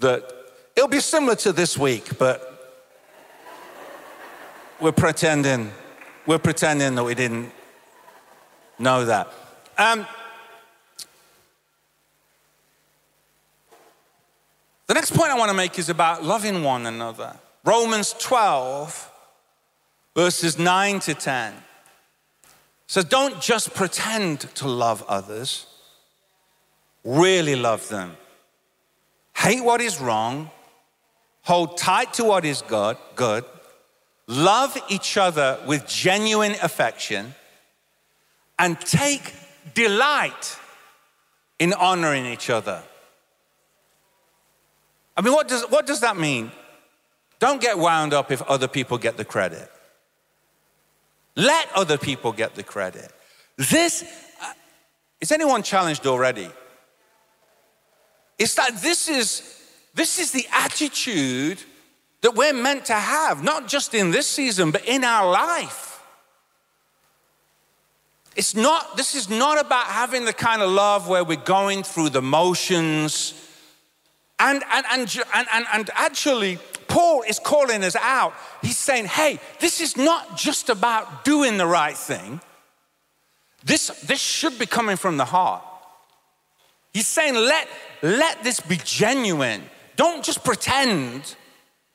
that 0.00 0.28
it'll 0.74 0.88
be 0.88 0.98
similar 0.98 1.36
to 1.36 1.52
this 1.52 1.78
week, 1.78 2.18
but 2.18 2.82
we're 4.80 4.90
pretending, 4.90 5.70
we're 6.26 6.40
pretending 6.40 6.96
that 6.96 7.04
we 7.04 7.14
didn't 7.14 7.52
know 8.76 9.04
that. 9.04 9.32
Um, 9.78 10.04
the 14.88 14.94
next 14.94 15.12
point 15.12 15.30
I 15.30 15.38
want 15.38 15.52
to 15.52 15.56
make 15.56 15.78
is 15.78 15.88
about 15.88 16.24
loving 16.24 16.64
one 16.64 16.86
another. 16.86 17.36
Romans 17.64 18.16
12, 18.18 19.12
verses 20.16 20.58
9 20.58 20.98
to 20.98 21.14
10 21.14 21.54
so 22.92 23.00
don't 23.00 23.40
just 23.40 23.72
pretend 23.72 24.40
to 24.54 24.68
love 24.68 25.02
others, 25.08 25.64
really 27.04 27.56
love 27.56 27.88
them. 27.88 28.18
Hate 29.34 29.64
what 29.64 29.80
is 29.80 29.98
wrong, 29.98 30.50
hold 31.40 31.78
tight 31.78 32.12
to 32.12 32.24
what 32.24 32.44
is 32.44 32.60
good, 32.60 32.98
good. 33.16 33.46
Love 34.26 34.76
each 34.90 35.16
other 35.16 35.58
with 35.66 35.88
genuine 35.88 36.54
affection, 36.62 37.34
and 38.58 38.78
take 38.78 39.32
delight 39.72 40.58
in 41.58 41.72
honoring 41.72 42.26
each 42.26 42.50
other. 42.50 42.82
I 45.16 45.22
mean, 45.22 45.32
what 45.32 45.48
does, 45.48 45.62
what 45.70 45.86
does 45.86 46.00
that 46.00 46.18
mean? 46.18 46.52
Don't 47.38 47.58
get 47.58 47.78
wound 47.78 48.12
up 48.12 48.30
if 48.30 48.42
other 48.42 48.68
people 48.68 48.98
get 48.98 49.16
the 49.16 49.24
credit. 49.24 49.72
Let 51.36 51.68
other 51.74 51.98
people 51.98 52.32
get 52.32 52.54
the 52.54 52.62
credit. 52.62 53.10
This, 53.56 54.04
uh, 54.42 54.52
is 55.20 55.32
anyone 55.32 55.62
challenged 55.62 56.06
already? 56.06 56.48
It's 58.38 58.54
that 58.56 58.76
this 58.82 59.08
is, 59.08 59.60
this 59.94 60.18
is 60.18 60.32
the 60.32 60.46
attitude 60.52 61.58
that 62.22 62.34
we're 62.34 62.52
meant 62.52 62.86
to 62.86 62.94
have, 62.94 63.42
not 63.42 63.68
just 63.68 63.94
in 63.94 64.10
this 64.10 64.26
season, 64.26 64.70
but 64.70 64.84
in 64.86 65.04
our 65.04 65.30
life. 65.30 65.92
It's 68.34 68.54
not, 68.54 68.96
this 68.96 69.14
is 69.14 69.28
not 69.28 69.60
about 69.60 69.86
having 69.86 70.24
the 70.24 70.32
kind 70.32 70.62
of 70.62 70.70
love 70.70 71.08
where 71.08 71.22
we're 71.22 71.36
going 71.36 71.82
through 71.82 72.10
the 72.10 72.22
motions. 72.22 73.34
And, 74.38 74.62
and, 74.72 74.86
and, 74.90 75.24
and, 75.34 75.66
and, 75.72 75.90
actually, 75.94 76.58
Paul 76.92 77.22
is 77.22 77.38
calling 77.38 77.82
us 77.84 77.96
out. 77.96 78.34
He's 78.60 78.76
saying, 78.76 79.06
hey, 79.06 79.40
this 79.60 79.80
is 79.80 79.96
not 79.96 80.36
just 80.36 80.68
about 80.68 81.24
doing 81.24 81.56
the 81.56 81.66
right 81.66 81.96
thing. 81.96 82.38
This, 83.64 83.86
this 84.02 84.20
should 84.20 84.58
be 84.58 84.66
coming 84.66 84.98
from 84.98 85.16
the 85.16 85.24
heart. 85.24 85.62
He's 86.92 87.06
saying, 87.06 87.34
let, 87.34 87.66
let 88.02 88.44
this 88.44 88.60
be 88.60 88.78
genuine. 88.84 89.62
Don't 89.96 90.22
just 90.22 90.44
pretend 90.44 91.34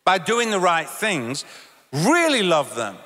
by 0.04 0.18
doing 0.18 0.50
the 0.50 0.60
right 0.60 0.90
things. 0.90 1.46
Really 1.94 2.42
love 2.42 2.76
them. 2.76 2.98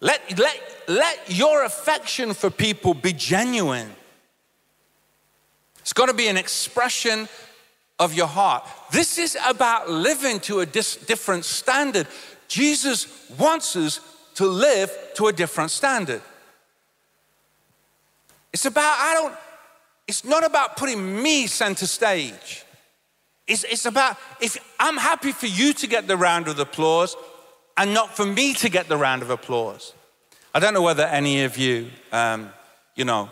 Let, 0.00 0.38
let, 0.38 0.60
let 0.86 1.18
your 1.26 1.64
affection 1.64 2.32
for 2.32 2.48
people 2.48 2.94
be 2.94 3.12
genuine. 3.12 3.90
It's 5.80 5.92
got 5.92 6.06
to 6.06 6.14
be 6.14 6.28
an 6.28 6.36
expression 6.36 7.28
of 7.98 8.14
your 8.14 8.26
heart. 8.26 8.68
This 8.90 9.18
is 9.18 9.36
about 9.46 9.90
living 9.90 10.40
to 10.40 10.60
a 10.60 10.66
dis- 10.66 10.96
different 10.96 11.44
standard. 11.44 12.06
Jesus 12.48 13.30
wants 13.38 13.74
us 13.76 14.00
to 14.34 14.46
live 14.46 14.90
to 15.14 15.28
a 15.28 15.32
different 15.32 15.70
standard. 15.70 16.20
It's 18.52 18.66
about, 18.66 18.96
I 18.98 19.14
don't, 19.14 19.34
it's 20.06 20.24
not 20.24 20.44
about 20.44 20.76
putting 20.76 21.22
me 21.22 21.46
center 21.46 21.86
stage. 21.86 22.64
It's, 23.46 23.64
it's 23.64 23.86
about, 23.86 24.16
if 24.40 24.56
I'm 24.78 24.96
happy 24.96 25.32
for 25.32 25.46
you 25.46 25.72
to 25.74 25.86
get 25.86 26.06
the 26.06 26.16
round 26.16 26.48
of 26.48 26.58
applause 26.58 27.16
and 27.76 27.94
not 27.94 28.16
for 28.16 28.26
me 28.26 28.54
to 28.54 28.68
get 28.68 28.88
the 28.88 28.96
round 28.96 29.22
of 29.22 29.30
applause. 29.30 29.92
I 30.54 30.58
don't 30.58 30.74
know 30.74 30.82
whether 30.82 31.04
any 31.04 31.44
of 31.44 31.58
you, 31.58 31.90
um, 32.12 32.50
you 32.94 33.04
know, 33.04 33.30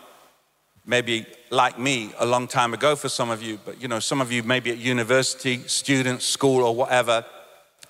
maybe 0.86 1.26
like 1.54 1.78
me 1.78 2.12
a 2.18 2.26
long 2.26 2.46
time 2.46 2.74
ago 2.74 2.96
for 2.96 3.08
some 3.08 3.30
of 3.30 3.42
you, 3.42 3.58
but 3.64 3.80
you 3.80 3.88
know, 3.88 4.00
some 4.00 4.20
of 4.20 4.30
you 4.30 4.42
maybe 4.42 4.70
at 4.70 4.78
university, 4.78 5.58
student, 5.66 6.20
school, 6.20 6.64
or 6.64 6.74
whatever. 6.74 7.24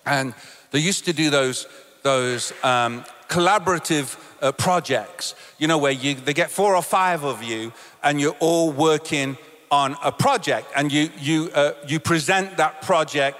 And 0.06 0.34
they 0.70 0.78
used 0.78 1.04
to 1.06 1.12
do 1.12 1.30
those, 1.30 1.66
those 2.02 2.52
um, 2.62 3.04
collaborative 3.28 4.16
uh, 4.42 4.52
projects, 4.52 5.34
you 5.58 5.66
know, 5.66 5.78
where 5.78 5.92
you, 5.92 6.14
they 6.14 6.34
get 6.34 6.50
four 6.50 6.76
or 6.76 6.82
five 6.82 7.24
of 7.24 7.42
you 7.42 7.72
and 8.02 8.20
you're 8.20 8.36
all 8.40 8.70
working 8.70 9.38
on 9.70 9.96
a 10.04 10.12
project 10.12 10.66
and 10.76 10.92
you, 10.92 11.08
you, 11.18 11.50
uh, 11.54 11.72
you 11.88 11.98
present 11.98 12.56
that 12.58 12.82
project 12.82 13.38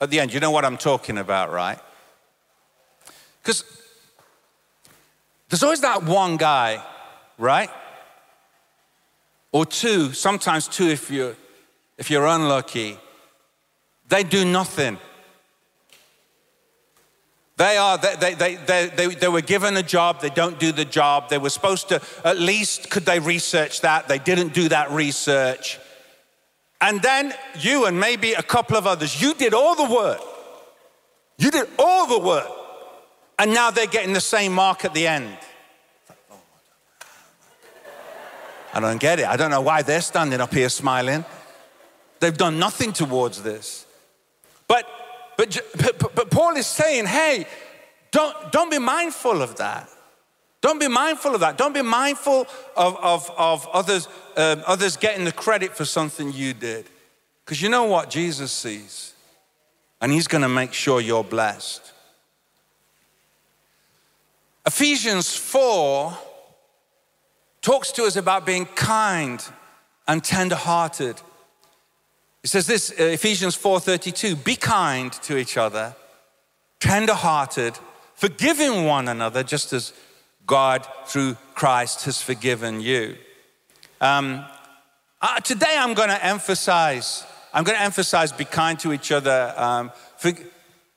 at 0.00 0.10
the 0.10 0.20
end. 0.20 0.32
You 0.32 0.40
know 0.40 0.50
what 0.50 0.64
I'm 0.64 0.78
talking 0.78 1.18
about, 1.18 1.52
right? 1.52 1.78
Because 3.42 3.64
there's 5.48 5.62
always 5.62 5.80
that 5.80 6.02
one 6.02 6.36
guy, 6.36 6.82
right? 7.38 7.70
Or 9.56 9.64
two, 9.64 10.12
sometimes 10.12 10.68
two 10.68 10.84
if 10.84 11.10
you're, 11.10 11.34
if 11.96 12.10
you're 12.10 12.26
unlucky, 12.26 12.98
they 14.06 14.22
do 14.22 14.44
nothing. 14.44 14.98
They 17.56 17.78
are, 17.78 17.96
they, 17.96 18.34
they, 18.34 18.56
they, 18.56 18.86
they, 18.88 19.06
they 19.14 19.28
were 19.28 19.40
given 19.40 19.74
a 19.78 19.82
job, 19.82 20.20
they 20.20 20.28
don't 20.28 20.60
do 20.60 20.72
the 20.72 20.84
job. 20.84 21.30
They 21.30 21.38
were 21.38 21.48
supposed 21.48 21.88
to, 21.88 22.02
at 22.22 22.38
least, 22.38 22.90
could 22.90 23.06
they 23.06 23.18
research 23.18 23.80
that? 23.80 24.08
They 24.08 24.18
didn't 24.18 24.52
do 24.52 24.68
that 24.68 24.90
research. 24.90 25.78
And 26.82 27.00
then 27.00 27.32
you 27.58 27.86
and 27.86 27.98
maybe 27.98 28.34
a 28.34 28.42
couple 28.42 28.76
of 28.76 28.86
others, 28.86 29.22
you 29.22 29.32
did 29.32 29.54
all 29.54 29.74
the 29.74 29.90
work. 29.90 30.20
You 31.38 31.50
did 31.50 31.66
all 31.78 32.06
the 32.06 32.18
work. 32.18 32.50
And 33.38 33.54
now 33.54 33.70
they're 33.70 33.86
getting 33.86 34.12
the 34.12 34.20
same 34.20 34.52
mark 34.52 34.84
at 34.84 34.92
the 34.92 35.06
end. 35.06 35.38
I 38.76 38.80
don't 38.80 39.00
get 39.00 39.20
it. 39.20 39.26
I 39.26 39.38
don't 39.38 39.50
know 39.50 39.62
why 39.62 39.80
they're 39.80 40.02
standing 40.02 40.38
up 40.38 40.52
here 40.52 40.68
smiling. 40.68 41.24
They've 42.20 42.36
done 42.36 42.58
nothing 42.58 42.92
towards 42.92 43.40
this. 43.42 43.86
But, 44.68 44.86
but, 45.38 45.58
but, 45.78 46.14
but 46.14 46.30
Paul 46.30 46.58
is 46.58 46.66
saying, 46.66 47.06
hey, 47.06 47.46
don't, 48.10 48.52
don't 48.52 48.70
be 48.70 48.78
mindful 48.78 49.40
of 49.40 49.56
that. 49.56 49.88
Don't 50.60 50.78
be 50.78 50.88
mindful 50.88 51.34
of 51.34 51.40
that. 51.40 51.56
Don't 51.56 51.72
be 51.72 51.80
mindful 51.80 52.46
of, 52.76 52.96
of, 52.96 53.30
of 53.38 53.66
others, 53.72 54.08
um, 54.36 54.62
others 54.66 54.98
getting 54.98 55.24
the 55.24 55.32
credit 55.32 55.74
for 55.74 55.86
something 55.86 56.30
you 56.30 56.52
did. 56.52 56.84
Because 57.46 57.62
you 57.62 57.70
know 57.70 57.84
what 57.84 58.10
Jesus 58.10 58.52
sees, 58.52 59.14
and 60.02 60.12
he's 60.12 60.28
going 60.28 60.42
to 60.42 60.50
make 60.50 60.74
sure 60.74 61.00
you're 61.00 61.24
blessed. 61.24 61.94
Ephesians 64.66 65.34
4 65.34 66.18
talks 67.66 67.90
to 67.90 68.04
us 68.04 68.14
about 68.14 68.46
being 68.46 68.64
kind 68.64 69.44
and 70.06 70.22
tender-hearted. 70.22 71.20
It 72.44 72.48
says 72.48 72.68
this, 72.68 72.92
uh, 72.92 73.02
Ephesians 73.02 73.56
4:32, 73.56 74.36
be 74.36 74.54
kind 74.54 75.12
to 75.24 75.36
each 75.36 75.56
other, 75.56 75.96
tender-hearted, 76.78 77.76
forgiving 78.14 78.84
one 78.84 79.08
another 79.08 79.42
just 79.42 79.72
as 79.72 79.92
God 80.46 80.86
through 81.06 81.36
Christ 81.56 82.04
has 82.04 82.22
forgiven 82.22 82.80
you. 82.80 83.18
Um, 84.00 84.44
uh, 85.20 85.40
today 85.40 85.76
I'm 85.76 85.94
going 85.94 86.10
to 86.10 86.24
emphasize, 86.24 87.24
I'm 87.52 87.64
going 87.64 87.78
to 87.78 87.84
emphasize 87.84 88.30
be 88.30 88.44
kind 88.44 88.78
to 88.78 88.92
each 88.92 89.10
other. 89.10 89.52
Um, 89.56 89.90
for, 90.18 90.30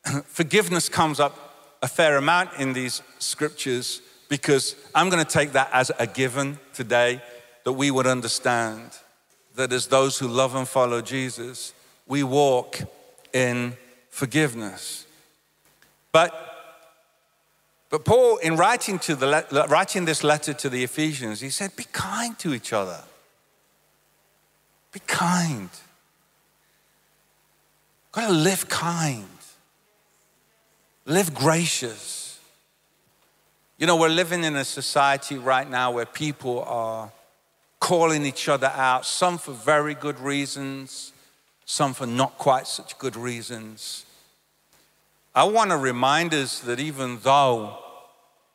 forgiveness 0.28 0.88
comes 0.88 1.20
up 1.20 1.34
a 1.82 1.88
fair 1.88 2.16
amount 2.16 2.52
in 2.60 2.74
these 2.74 3.02
scriptures 3.18 4.04
because 4.30 4.76
I'm 4.96 5.10
going 5.10 5.24
to 5.24 5.30
take 5.30 5.52
that 5.52 5.70
as 5.74 5.92
a 6.00 6.08
given 6.08 6.60
today 6.74 7.22
that 7.66 7.74
we 7.74 7.92
would 7.92 8.08
understand 8.08 8.92
that 9.56 9.74
as 9.74 9.88
those 9.88 10.18
who 10.18 10.28
love 10.28 10.56
and 10.56 10.68
follow 10.68 11.02
Jesus, 11.02 11.74
we 12.08 12.24
walk 12.24 12.80
in 13.34 13.76
forgiveness. 14.10 15.06
But 16.14 16.46
but 17.90 18.06
Paul, 18.06 18.38
in 18.38 18.56
writing, 18.56 19.00
to 19.00 19.16
the, 19.16 19.66
writing 19.68 20.06
this 20.06 20.24
letter 20.24 20.54
to 20.54 20.70
the 20.70 20.84
Ephesians, 20.84 21.42
he 21.42 21.50
said, 21.50 21.76
Be 21.76 21.86
kind 21.92 22.38
to 22.38 22.54
each 22.54 22.72
other. 22.72 23.02
Be 24.92 25.00
kind. 25.08 25.70
Got 28.12 28.28
to 28.28 28.34
live 28.34 28.70
kind. 28.70 29.26
Live 31.06 31.34
gracious. 31.34 32.19
You 33.80 33.88
know, 33.88 33.96
we're 33.96 34.10
living 34.10 34.44
in 34.44 34.58
a 34.58 34.66
society 34.66 35.38
right 35.38 35.68
now 35.68 35.92
where 35.92 36.06
people 36.06 36.64
are 36.64 37.14
calling 37.80 38.26
each 38.26 38.50
other 38.50 38.68
out, 38.68 39.06
some 39.06 39.38
for 39.38 39.54
very 39.54 39.94
good 39.94 40.20
reasons, 40.20 41.14
some 41.64 41.94
for 41.94 42.06
not 42.06 42.38
quite 42.38 42.68
such 42.68 42.98
good 42.98 43.16
reasons. 43.16 44.06
I 45.34 45.46
want 45.46 45.72
to 45.72 45.78
remind 45.78 46.34
us 46.34 46.60
that 46.60 46.82
even 46.82 47.20
though, 47.24 47.78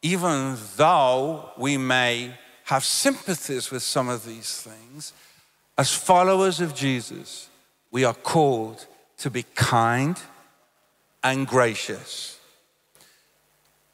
even 0.03 0.59
though 0.77 1.53
we 1.57 1.79
may 1.79 2.35
have 2.65 2.85
sympathies 2.85 3.71
with 3.71 3.83
some 3.83 4.11
of 4.11 4.27
these 4.27 4.61
things, 4.61 5.15
as 5.79 5.91
followers 5.91 6.61
of 6.61 6.75
Jesus, 6.75 7.49
we 7.91 8.05
are 8.05 8.13
called 8.13 8.87
to 9.17 9.31
be 9.31 9.45
kind 9.55 10.21
and 11.23 11.47
gracious. 11.47 12.39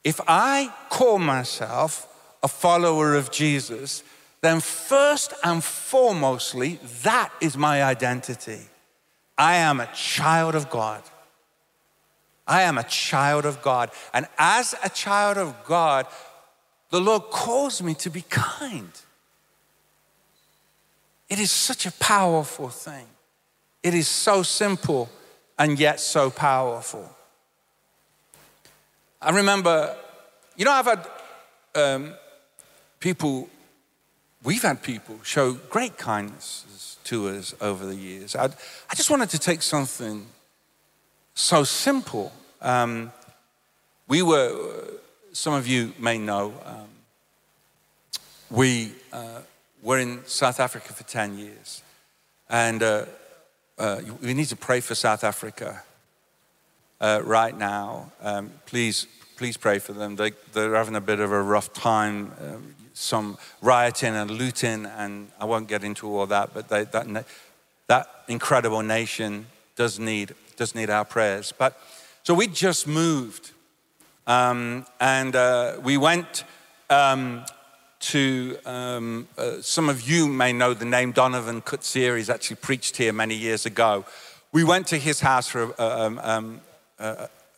If 0.04 0.21
I 0.26 0.73
call 0.88 1.19
myself 1.19 2.07
a 2.42 2.49
follower 2.49 3.14
of 3.14 3.30
Jesus, 3.30 4.02
then 4.40 4.61
first 4.61 5.35
and 5.45 5.61
foremostly, 5.61 6.78
that 7.02 7.30
is 7.40 7.57
my 7.57 7.83
identity. 7.83 8.61
I 9.37 9.57
am 9.57 9.80
a 9.80 9.90
child 9.95 10.54
of 10.54 10.71
God. 10.71 11.02
I 12.47 12.62
am 12.62 12.78
a 12.78 12.85
child 12.85 13.45
of 13.45 13.62
God. 13.62 13.90
And 14.12 14.26
as 14.38 14.75
a 14.83 14.88
child 14.88 15.37
of 15.37 15.54
God, 15.64 16.07
the 16.90 17.00
Lord 17.00 17.25
calls 17.30 17.83
me 17.83 17.95
to 17.95 18.11
be 18.11 18.23
kind. 18.23 18.90
It 21.28 21.38
is 21.38 21.50
such 21.50 21.87
a 21.87 21.92
powerful 21.92 22.69
thing. 22.69 23.07
It 23.83 23.95
is 23.95 24.09
so 24.09 24.42
simple 24.42 25.09
and 25.59 25.78
yet 25.78 26.00
so 26.00 26.30
powerful. 26.30 27.09
I 29.23 29.31
remember, 29.31 29.95
you 30.57 30.65
know, 30.65 30.73
I've 30.73 30.87
had 30.87 31.07
um, 31.75 32.15
people, 33.00 33.49
we've 34.43 34.62
had 34.62 34.83
people 34.83 35.19
show 35.23 35.53
great 35.53 35.99
kindness 35.99 36.99
to 37.05 37.29
us 37.29 37.55
over 37.61 37.85
the 37.85 37.95
years. 37.95 38.35
i 38.35 38.45
I 38.45 38.95
just 38.95 39.11
wanted 39.11 39.31
to 39.31 39.39
take 39.39 39.62
something 39.62 40.27
so 41.35 41.65
simple 41.65 42.33
um, 42.62 43.12
we 44.09 44.23
were, 44.23 44.85
some 45.33 45.55
of 45.55 45.67
you 45.67 45.93
may 45.99 46.19
know, 46.19 46.53
um, 46.65 46.89
we 48.50 48.93
uh, 49.12 49.41
were 49.83 49.99
in 49.99 50.25
South 50.25 50.61
Africa 50.61 50.93
for 50.93 51.05
10 51.05 51.39
years. 51.39 51.83
And 52.49 52.83
uh, 52.83 53.05
uh, 53.79 54.00
we 54.21 54.35
need 54.35 54.49
to 54.49 54.57
pray 54.57 54.81
for 54.81 54.95
South 54.95 55.25
Africa 55.25 55.83
uh, 57.00 57.21
right 57.25 57.57
now. 57.57 58.12
Um, 58.23 58.50
please, 58.66 59.07
please 59.37 59.57
pray 59.57 59.78
for 59.78 59.92
them. 59.92 60.16
They, 60.16 60.33
they're 60.52 60.75
having 60.75 60.97
a 60.97 61.00
bit 61.00 61.21
of 61.21 61.33
a 61.33 61.42
rough 61.42 61.73
time. 61.73 62.33
Um, 62.40 62.75
some 63.00 63.38
rioting 63.62 64.14
and 64.14 64.30
looting, 64.30 64.85
and 64.85 65.28
I 65.40 65.47
won't 65.47 65.69
get 65.69 65.83
into 65.83 66.07
all 66.07 66.27
that, 66.27 66.53
but 66.53 66.68
they, 66.68 66.85
that, 66.85 67.27
that 67.87 68.09
incredible 68.29 68.83
nation 68.83 69.46
does 69.75 69.98
need, 69.98 70.35
does 70.57 70.75
need 70.75 70.90
our 70.90 71.05
prayers. 71.05 71.53
But 71.57 71.81
so 72.22 72.35
we 72.35 72.46
just 72.46 72.87
moved. 72.87 73.53
Um, 74.27 74.85
and 75.01 75.35
uh, 75.35 75.79
we 75.83 75.96
went 75.96 76.44
um, 76.90 77.44
to, 78.01 78.59
um, 78.66 79.27
uh, 79.38 79.62
some 79.62 79.88
of 79.88 80.09
you 80.09 80.29
may 80.29 80.53
know 80.53 80.75
the 80.75 80.85
name 80.85 81.12
Donovan 81.12 81.62
Coetzee. 81.62 82.16
He's 82.16 82.31
actually 82.31 82.57
preached 82.57 82.98
here 82.98 83.12
many 83.12 83.35
years 83.35 83.64
ago. 83.64 84.05
We 84.53 84.62
went 84.62 84.87
to 84.88 84.98
his 84.98 85.20
house 85.20 85.48
for 85.48 85.81
um, 85.81 86.20
um, 86.22 86.61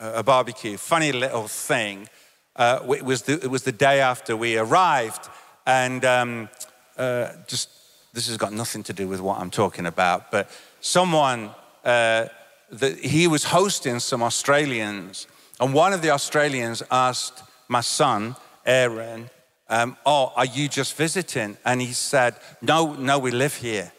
a, 0.00 0.22
barbecue. 0.22 0.76
Funny 0.76 1.12
little 1.12 1.48
thing. 1.48 2.08
Uh, 2.56 2.80
it, 2.90 3.04
was 3.04 3.22
the, 3.22 3.34
it 3.34 3.50
was 3.50 3.62
the 3.62 3.72
day 3.72 4.00
after 4.00 4.36
we 4.36 4.56
arrived. 4.56 5.28
And 5.66 6.04
um, 6.04 6.48
uh, 6.96 7.32
just, 7.46 7.68
this 8.12 8.28
has 8.28 8.36
got 8.36 8.52
nothing 8.52 8.82
to 8.84 8.92
do 8.92 9.08
with 9.08 9.20
what 9.20 9.40
I'm 9.40 9.50
talking 9.50 9.86
about, 9.86 10.30
but 10.30 10.50
someone 10.80 11.50
uh, 11.84 12.26
that 12.70 12.98
he 12.98 13.26
was 13.26 13.44
hosting 13.44 14.00
some 14.00 14.22
Australians, 14.22 15.26
and 15.60 15.74
one 15.74 15.92
of 15.92 16.02
the 16.02 16.10
Australians 16.10 16.82
asked 16.90 17.42
my 17.68 17.80
son, 17.80 18.36
Aaron, 18.66 19.30
um, 19.68 19.96
Oh, 20.04 20.32
are 20.36 20.44
you 20.44 20.68
just 20.68 20.96
visiting? 20.96 21.56
And 21.64 21.80
he 21.80 21.92
said, 21.92 22.36
No, 22.60 22.94
no, 22.94 23.18
we 23.18 23.30
live 23.30 23.56
here. 23.56 23.92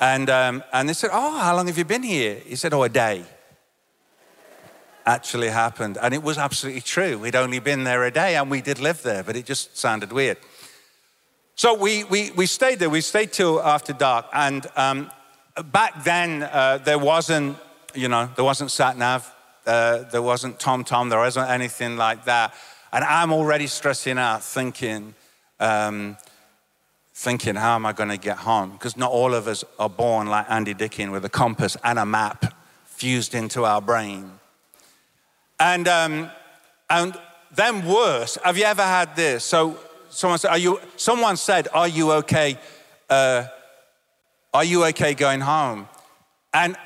And, 0.00 0.30
um, 0.30 0.62
and 0.72 0.88
they 0.88 0.92
said, 0.92 1.10
Oh, 1.12 1.38
how 1.38 1.56
long 1.56 1.66
have 1.66 1.76
you 1.76 1.84
been 1.84 2.02
here? 2.02 2.36
He 2.46 2.56
said, 2.56 2.72
Oh, 2.72 2.82
a 2.82 2.88
day. 2.88 3.24
Actually 5.08 5.50
happened. 5.50 5.98
And 6.00 6.12
it 6.14 6.22
was 6.22 6.38
absolutely 6.38 6.82
true. 6.82 7.18
We'd 7.18 7.36
only 7.36 7.60
been 7.60 7.84
there 7.84 8.04
a 8.04 8.10
day 8.10 8.36
and 8.36 8.50
we 8.50 8.60
did 8.60 8.78
live 8.78 9.02
there, 9.02 9.22
but 9.22 9.36
it 9.36 9.46
just 9.46 9.76
sounded 9.76 10.12
weird. 10.12 10.38
So 11.54 11.74
we, 11.74 12.04
we, 12.04 12.30
we 12.32 12.46
stayed 12.46 12.78
there. 12.78 12.90
We 12.90 13.00
stayed 13.00 13.32
till 13.32 13.60
after 13.62 13.92
dark. 13.92 14.26
And 14.32 14.66
um, 14.76 15.10
back 15.72 16.04
then, 16.04 16.42
uh, 16.42 16.78
there 16.84 16.98
wasn't 16.98 17.56
you 17.94 18.08
know, 18.08 18.28
there 18.36 18.44
wasn't 18.44 18.70
sat 18.70 18.96
nav, 18.96 19.32
uh, 19.66 20.04
there 20.10 20.22
wasn't 20.22 20.58
Tom 20.58 20.84
Tom, 20.84 21.08
there 21.08 21.18
wasn't 21.18 21.50
anything 21.50 21.96
like 21.96 22.24
that. 22.24 22.54
And 22.92 23.04
I'm 23.04 23.32
already 23.32 23.66
stressing 23.66 24.18
out, 24.18 24.42
thinking, 24.42 25.14
um, 25.60 26.16
thinking, 27.14 27.54
how 27.54 27.74
am 27.74 27.84
I 27.84 27.92
going 27.92 28.08
to 28.08 28.16
get 28.16 28.38
home? 28.38 28.72
Because 28.72 28.96
not 28.96 29.10
all 29.10 29.34
of 29.34 29.48
us 29.48 29.64
are 29.78 29.90
born 29.90 30.28
like 30.28 30.46
Andy 30.48 30.74
Dickin 30.74 31.10
with 31.10 31.24
a 31.24 31.28
compass 31.28 31.76
and 31.84 31.98
a 31.98 32.06
map 32.06 32.54
fused 32.84 33.34
into 33.34 33.64
our 33.64 33.82
brain. 33.82 34.38
And, 35.60 35.88
um, 35.88 36.30
and 36.88 37.18
then 37.54 37.84
worse, 37.84 38.38
have 38.44 38.56
you 38.56 38.64
ever 38.64 38.82
had 38.82 39.16
this? 39.16 39.44
So 39.44 39.78
someone 40.10 40.38
said, 40.38 40.50
are 40.50 40.58
you, 40.58 40.80
someone 40.96 41.36
said, 41.36 41.68
are 41.72 41.88
you 41.88 42.12
okay? 42.12 42.58
Uh, 43.08 43.44
are 44.54 44.64
you 44.64 44.84
okay 44.86 45.14
going 45.14 45.40
home? 45.40 45.88
And 46.52 46.76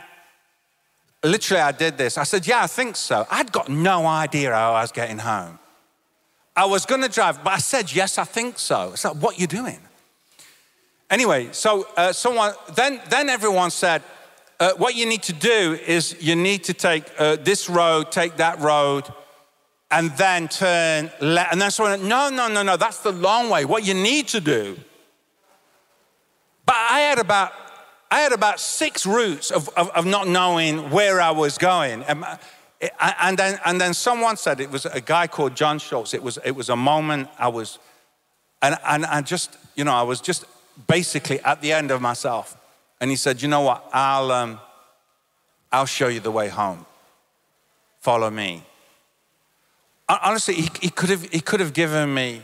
literally, 1.23 1.63
I 1.63 1.73
did 1.73 1.97
this. 1.97 2.19
I 2.19 2.25
said, 2.25 2.47
Yeah, 2.47 2.63
I 2.63 2.67
think 2.67 2.97
so. 2.97 3.27
I'd 3.31 3.53
got 3.53 3.69
no 3.69 4.07
idea 4.07 4.53
how 4.53 4.75
I 4.75 4.83
was 4.83 4.93
getting 4.93 5.19
home. 5.19 5.59
I 6.55 6.67
was 6.67 6.85
going 6.85 7.01
to 7.01 7.09
drive, 7.09 7.43
but 7.43 7.55
I 7.55 7.59
said, 7.59 7.95
Yes, 7.95 8.19
I 8.19 8.25
think 8.25 8.59
so. 8.59 8.91
It's 8.93 9.05
like, 9.05 9.17
What 9.17 9.39
are 9.39 9.41
you 9.41 9.47
doing? 9.47 9.79
Anyway, 11.11 11.49
so 11.53 11.87
uh, 11.97 12.13
someone, 12.13 12.55
then, 12.75 13.01
then 13.11 13.29
everyone 13.29 13.71
said, 13.71 14.03
uh, 14.63 14.75
What 14.77 14.95
you 14.95 15.07
need 15.07 15.23
to 15.25 15.33
do 15.33 15.79
is 15.87 16.17
you 16.21 16.37
need 16.37 16.65
to 16.65 16.75
take 16.75 17.05
uh, 17.19 17.37
this 17.37 17.69
road, 17.69 18.13
take 18.13 18.37
that 18.37 18.61
road, 18.61 19.05
and 19.91 20.11
then 20.17 20.49
turn 20.49 21.11
left. 21.21 21.53
And 21.53 21.61
then 21.61 21.71
someone, 21.71 22.09
No, 22.09 22.31
no, 22.31 22.49
no, 22.49 22.63
no, 22.63 22.77
that's 22.77 22.99
the 22.99 23.13
long 23.13 23.51
way. 23.51 23.65
What 23.65 23.85
you 23.85 23.95
need 23.95 24.29
to 24.29 24.41
do. 24.41 24.79
But 26.65 26.77
I 26.77 27.01
had 27.01 27.19
about 27.19 27.53
I 28.13 28.21
had 28.21 28.33
about 28.33 28.61
six 28.61 29.07
routes 29.07 29.51
of, 29.51 29.71
of, 29.71 29.89
of 29.91 30.05
not 30.05 30.29
knowing 30.29 30.91
where 30.91 31.19
I 31.19 31.31
was 31.31 31.57
going. 31.57 32.03
And, 32.03 32.23
and, 33.01 33.39
then, 33.39 33.59
and 33.65 33.81
then 33.81 33.95
someone 33.95 34.37
said, 34.37 34.61
it 34.61 34.71
was 34.71 34.85
a 34.85 35.01
guy 35.01 35.27
called 35.27 35.57
John 35.57 35.79
Schultz. 35.79 36.13
It 36.13 36.23
was, 36.23 36.39
it 36.45 36.51
was 36.51 36.69
a 36.69 36.77
moment 36.77 37.31
I 37.39 37.49
was, 37.49 37.79
and, 38.61 38.77
and 38.85 39.07
I 39.07 39.23
just, 39.23 39.57
you 39.77 39.85
know, 39.85 39.95
I 39.95 40.03
was 40.03 40.21
just 40.21 40.45
basically 40.87 41.41
at 41.41 41.63
the 41.63 41.73
end 41.73 41.91
of 41.91 42.03
myself. 42.03 42.55
And 43.03 43.11
he 43.11 43.17
said, 43.17 43.43
you 43.43 43.49
know 43.49 43.63
what, 43.63 43.85
I'll, 43.93 44.31
um, 44.31 44.61
I'll 45.73 45.87
show 45.87 46.07
you 46.07 46.21
the 46.21 46.31
way 46.31 46.49
home. 46.49 46.87
Follow 47.99 48.31
me. 48.31 48.63
Honestly, 50.09 50.55
he, 50.55 50.71
he, 50.81 50.89
could 50.89 51.11
have, 51.11 51.29
he 51.31 51.41
could 51.41 51.59
have 51.59 51.73
given 51.73 52.15
me 52.15 52.43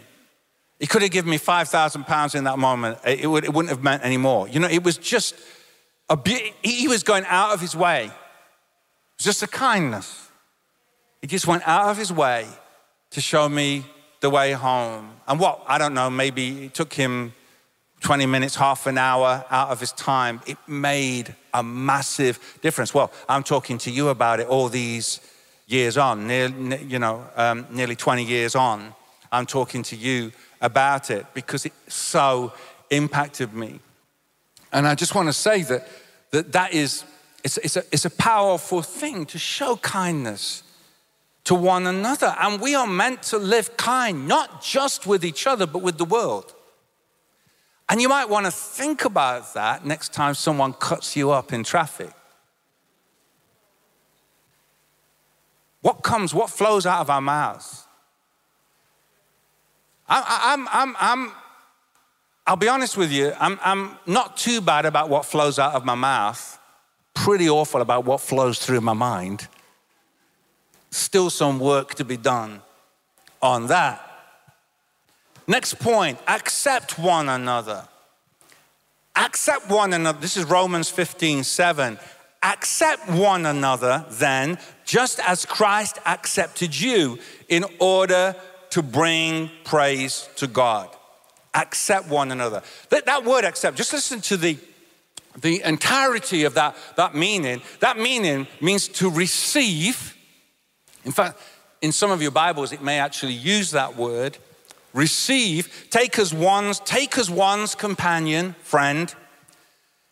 he 0.81 0.87
could 0.87 1.03
have 1.03 1.11
given 1.11 1.31
me 1.31 1.39
5,000 1.39 2.05
pounds 2.05 2.35
in 2.35 2.45
that 2.45 2.59
moment. 2.59 2.99
It, 3.05 3.27
would, 3.27 3.45
it 3.45 3.53
wouldn't 3.53 3.71
have 3.71 3.83
meant 3.83 4.05
any 4.05 4.17
more. 4.17 4.49
You 4.49 4.61
know, 4.61 4.69
it 4.69 4.85
was 4.85 4.97
just, 4.97 5.35
a, 6.09 6.17
he 6.63 6.87
was 6.87 7.03
going 7.03 7.25
out 7.27 7.53
of 7.53 7.61
his 7.61 7.75
way. 7.75 8.05
It 8.05 8.13
was 9.19 9.25
just 9.25 9.43
a 9.43 9.49
kindness. 9.49 10.29
He 11.21 11.27
just 11.27 11.49
went 11.49 11.67
out 11.67 11.89
of 11.89 11.97
his 11.97 12.13
way 12.13 12.47
to 13.11 13.21
show 13.21 13.49
me 13.49 13.85
the 14.21 14.31
way 14.31 14.53
home. 14.53 15.11
And 15.27 15.41
what, 15.41 15.65
I 15.67 15.79
don't 15.79 15.95
know, 15.95 16.11
maybe 16.11 16.67
it 16.67 16.75
took 16.75 16.93
him 16.93 17.33
20 18.01 18.27
minutes, 18.27 18.55
half 18.55 18.87
an 18.87 18.99
hour 18.99 19.45
out 19.51 19.71
of 19.71 19.81
his 19.81 19.93
time. 19.93 20.41
It 20.47 20.57
made 20.67 21.35
a 21.53 21.63
massive 21.63 22.59
difference. 22.63 22.95
Well, 22.95 23.13
I'm 23.29 23.43
talking 23.43 23.79
to 23.79 23.91
you 23.91 24.09
about 24.09 24.41
it 24.41 24.47
all 24.47 24.69
these 24.69 25.21
years 25.67 25.99
on, 25.99 26.27
near, 26.27 26.49
you 26.49 26.99
know, 26.99 27.25
um, 27.37 27.67
nearly 27.71 27.95
20 27.95 28.25
years 28.25 28.55
on, 28.55 28.95
I'm 29.31 29.47
talking 29.47 29.83
to 29.85 29.97
you 29.97 30.33
about 30.61 31.11
it 31.11 31.27
because 31.35 31.67
it 31.67 31.75
so 31.87 32.53
impacted 32.91 33.53
me. 33.53 33.81
And 34.73 34.87
I 34.87 34.95
just 34.95 35.15
want 35.15 35.29
to 35.29 35.33
say 35.33 35.63
that 35.65 35.87
that, 36.31 36.53
that 36.53 36.73
is, 36.73 37.05
it's, 37.45 37.59
it's, 37.59 37.77
a, 37.77 37.85
it's 37.93 38.05
a 38.05 38.11
powerful 38.11 38.83
thing 38.83 39.27
to 39.27 39.39
show 39.39 39.77
kindness 39.77 40.63
to 41.45 41.55
one 41.55 41.87
another. 41.87 42.35
And 42.41 42.61
we 42.61 42.75
are 42.75 42.87
meant 42.87 43.23
to 43.25 43.39
live 43.39 43.77
kind, 43.77 44.27
not 44.27 44.63
just 44.63 45.07
with 45.07 45.25
each 45.25 45.47
other, 45.47 45.67
but 45.67 45.83
with 45.83 45.99
the 45.99 46.05
world. 46.05 46.55
And 47.89 48.03
you 48.03 48.09
might 48.09 48.29
want 48.29 48.45
to 48.47 48.53
think 48.53 49.05
about 49.05 49.55
that 49.55 49.85
next 49.85 50.13
time 50.13 50.35
someone 50.35 50.75
cuts 50.75 51.17
you 51.17 51.31
up 51.31 51.53
in 51.53 51.65
traffic. 51.65 52.11
What 55.81 56.03
comes, 56.03 56.35
what 56.35 56.51
flows 56.51 56.85
out 56.87 57.01
of 57.01 57.09
our 57.09 57.21
mouths? 57.21 57.87
I'm, 60.09 60.25
I'm, 60.27 60.69
I'm, 60.71 60.97
I'm, 60.99 61.33
I'll 62.47 62.57
be 62.57 62.69
honest 62.69 62.97
with 62.97 63.13
you, 63.13 63.33
I'm, 63.39 63.59
I'm 63.63 63.97
not 64.07 64.37
too 64.37 64.61
bad 64.61 64.87
about 64.87 65.09
what 65.09 65.25
flows 65.25 65.59
out 65.59 65.75
of 65.75 65.85
my 65.85 65.95
mouth, 65.95 66.59
pretty 67.15 67.49
awful 67.49 67.81
about 67.81 68.05
what 68.05 68.21
flows 68.21 68.59
through 68.59 68.81
my 68.81 68.95
mind. 68.95 69.49
Still 70.91 71.29
some 71.29 71.61
work 71.61 71.95
to 71.97 72.05
be 72.05 72.17
done 72.17 72.63
on 73.43 73.67
that. 73.67 74.08
Next 75.49 75.79
point 75.79 76.19
accept 76.29 76.99
one 76.99 77.31
another. 77.31 77.89
Accept 79.17 79.71
one 79.71 79.95
another. 79.95 80.21
This 80.21 80.37
is 80.37 80.45
Romans 80.45 80.91
15 80.91 81.43
7. 81.43 81.99
Accept 82.43 83.11
one 83.11 83.47
another 83.47 84.05
then, 84.11 84.59
just 84.85 85.19
as 85.21 85.45
Christ 85.45 85.99
accepted 86.05 86.79
you, 86.79 87.19
in 87.49 87.65
order 87.81 88.37
to 88.71 88.83
bring 88.83 89.51
praise 89.65 90.29
to 90.37 90.47
God. 90.47 90.91
Accept 91.55 92.09
one 92.09 92.31
another. 92.31 92.63
That, 92.91 93.07
that 93.07 93.25
word 93.25 93.45
accept, 93.45 93.77
just 93.77 93.93
listen 93.93 94.21
to 94.21 94.37
the, 94.37 94.59
the 95.41 95.63
entirety 95.65 96.45
of 96.45 96.55
that, 96.55 96.77
that 96.97 97.15
meaning. 97.15 97.63
That 97.81 97.99
meaning 97.99 98.47
means 98.61 98.87
to 98.89 99.11
receive. 99.11 100.15
In 101.05 101.11
fact, 101.11 101.41
in 101.81 101.91
some 101.91 102.11
of 102.11 102.23
your 102.23 102.31
Bibles, 102.31 102.71
it 102.71 102.83
may 102.83 103.01
actually 103.01 103.33
use 103.33 103.73
that 103.73 103.97
word 103.97 104.39
receive, 104.93 105.89
take 105.91 106.19
as 106.19 106.33
one's, 106.33 106.81
take 106.81 107.19
as 107.19 107.31
one's 107.31 107.75
companion, 107.75 108.55
friend. 108.63 109.15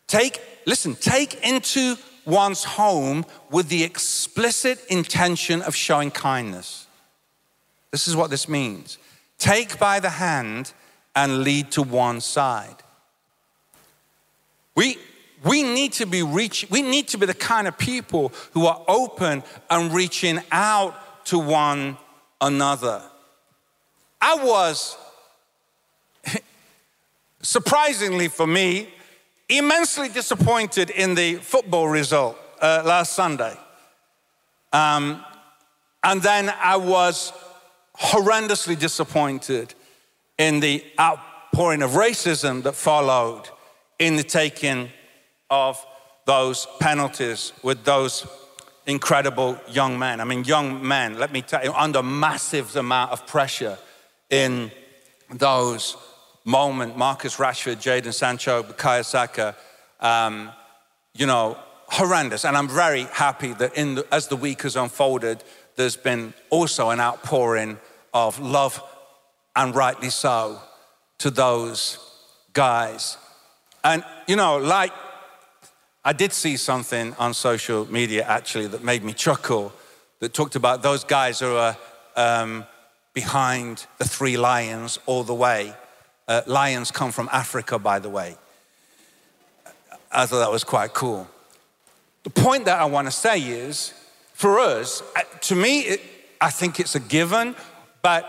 Take, 0.07 0.39
listen, 0.65 0.95
take 0.95 1.45
into 1.45 1.97
one's 2.25 2.63
home 2.63 3.25
with 3.49 3.69
the 3.69 3.83
explicit 3.83 4.85
intention 4.89 5.61
of 5.61 5.75
showing 5.75 6.11
kindness. 6.11 6.87
This 7.91 8.07
is 8.07 8.15
what 8.15 8.29
this 8.29 8.47
means. 8.47 8.97
Take 9.37 9.79
by 9.79 9.99
the 9.99 10.09
hand 10.09 10.73
and 11.15 11.43
lead 11.43 11.71
to 11.71 11.81
one 11.81 12.21
side. 12.21 12.75
We, 14.75 14.97
we 15.43 15.63
need 15.63 15.93
to 15.93 16.05
be 16.05 16.21
reach, 16.21 16.67
we 16.69 16.81
need 16.81 17.07
to 17.09 17.17
be 17.17 17.25
the 17.25 17.33
kind 17.33 17.67
of 17.67 17.77
people 17.77 18.31
who 18.51 18.67
are 18.67 18.83
open 18.87 19.43
and 19.69 19.93
reaching 19.93 20.39
out 20.51 21.25
to 21.25 21.39
one 21.39 21.97
another. 22.39 23.01
I 24.21 24.35
was, 24.35 24.97
surprisingly 27.41 28.27
for 28.27 28.47
me, 28.47 28.89
immensely 29.49 30.09
disappointed 30.09 30.89
in 30.89 31.15
the 31.15 31.35
football 31.35 31.87
result 31.87 32.37
uh, 32.61 32.83
last 32.85 33.13
Sunday. 33.13 33.55
Um, 34.73 35.23
and 36.03 36.21
then 36.21 36.53
I 36.61 36.77
was 36.77 37.31
horrendously 37.99 38.77
disappointed 38.77 39.73
in 40.37 40.59
the 40.59 40.83
outpouring 40.99 41.81
of 41.81 41.91
racism 41.91 42.63
that 42.63 42.75
followed 42.75 43.43
in 43.99 44.15
the 44.15 44.23
taking 44.23 44.89
of 45.49 45.83
those 46.25 46.67
penalties 46.79 47.53
with 47.63 47.83
those 47.83 48.27
incredible 48.85 49.57
young 49.69 49.97
men. 49.97 50.19
I 50.19 50.25
mean, 50.25 50.43
young 50.43 50.85
men, 50.85 51.17
let 51.17 51.31
me 51.31 51.41
tell 51.41 51.63
you, 51.63 51.73
under 51.73 52.03
massive 52.03 52.75
amount 52.75 53.11
of 53.11 53.25
pressure 53.25 53.77
in 54.29 54.71
those 55.33 55.97
moments. 56.45 56.97
Marcus 56.97 57.37
Rashford, 57.37 57.77
Jadon 57.77 58.13
Sancho, 58.13 58.63
Bukayo 58.63 59.03
Saka, 59.03 59.55
um, 59.99 60.51
you 61.13 61.25
know, 61.25 61.57
horrendous. 61.87 62.45
And 62.45 62.55
I'm 62.57 62.67
very 62.67 63.03
happy 63.03 63.53
that 63.53 63.75
in 63.75 63.95
the, 63.95 64.07
as 64.11 64.27
the 64.27 64.35
week 64.35 64.63
has 64.63 64.75
unfolded, 64.75 65.43
there's 65.75 65.97
been 65.97 66.33
also 66.49 66.89
an 66.89 66.99
outpouring 66.99 67.79
of 68.13 68.39
love, 68.39 68.81
and 69.55 69.75
rightly 69.75 70.09
so, 70.09 70.59
to 71.19 71.29
those 71.29 71.97
guys. 72.53 73.17
And, 73.83 74.03
you 74.27 74.35
know, 74.35 74.57
like, 74.57 74.91
I 76.03 76.13
did 76.13 76.31
see 76.31 76.57
something 76.57 77.15
on 77.19 77.33
social 77.33 77.91
media 77.91 78.23
actually 78.23 78.67
that 78.67 78.83
made 78.83 79.03
me 79.03 79.13
chuckle 79.13 79.73
that 80.19 80.33
talked 80.33 80.55
about 80.55 80.81
those 80.81 81.03
guys 81.03 81.39
who 81.39 81.55
are 81.55 81.77
um, 82.15 82.65
behind 83.17 83.87
the 83.97 84.05
three 84.05 84.37
lions 84.37 84.99
all 85.07 85.23
the 85.23 85.33
way. 85.33 85.73
Uh, 86.27 86.43
lions 86.45 86.91
come 86.91 87.11
from 87.11 87.27
Africa, 87.31 87.79
by 87.79 87.97
the 87.97 88.07
way. 88.07 88.35
I 90.11 90.27
thought 90.27 90.37
that 90.37 90.51
was 90.51 90.63
quite 90.63 90.93
cool. 90.93 91.27
The 92.21 92.29
point 92.29 92.65
that 92.65 92.79
I 92.79 92.85
want 92.85 93.07
to 93.07 93.11
say 93.11 93.39
is 93.39 93.91
for 94.33 94.59
us, 94.59 95.01
uh, 95.15 95.21
to 95.49 95.55
me, 95.55 95.79
it, 95.79 96.01
I 96.39 96.51
think 96.51 96.79
it's 96.79 96.93
a 96.93 96.99
given, 96.99 97.55
but 98.03 98.23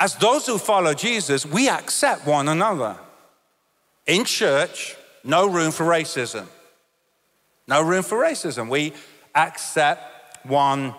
as 0.00 0.16
those 0.16 0.46
who 0.46 0.58
follow 0.58 0.94
Jesus, 0.94 1.46
we 1.46 1.68
accept 1.68 2.26
one 2.26 2.48
another. 2.48 2.96
In 4.08 4.24
church, 4.24 4.96
no 5.22 5.46
room 5.46 5.70
for 5.70 5.86
racism. 5.86 6.46
No 7.68 7.80
room 7.82 8.02
for 8.02 8.18
racism. 8.18 8.68
We 8.68 8.94
accept 9.36 10.44
one 10.44 10.92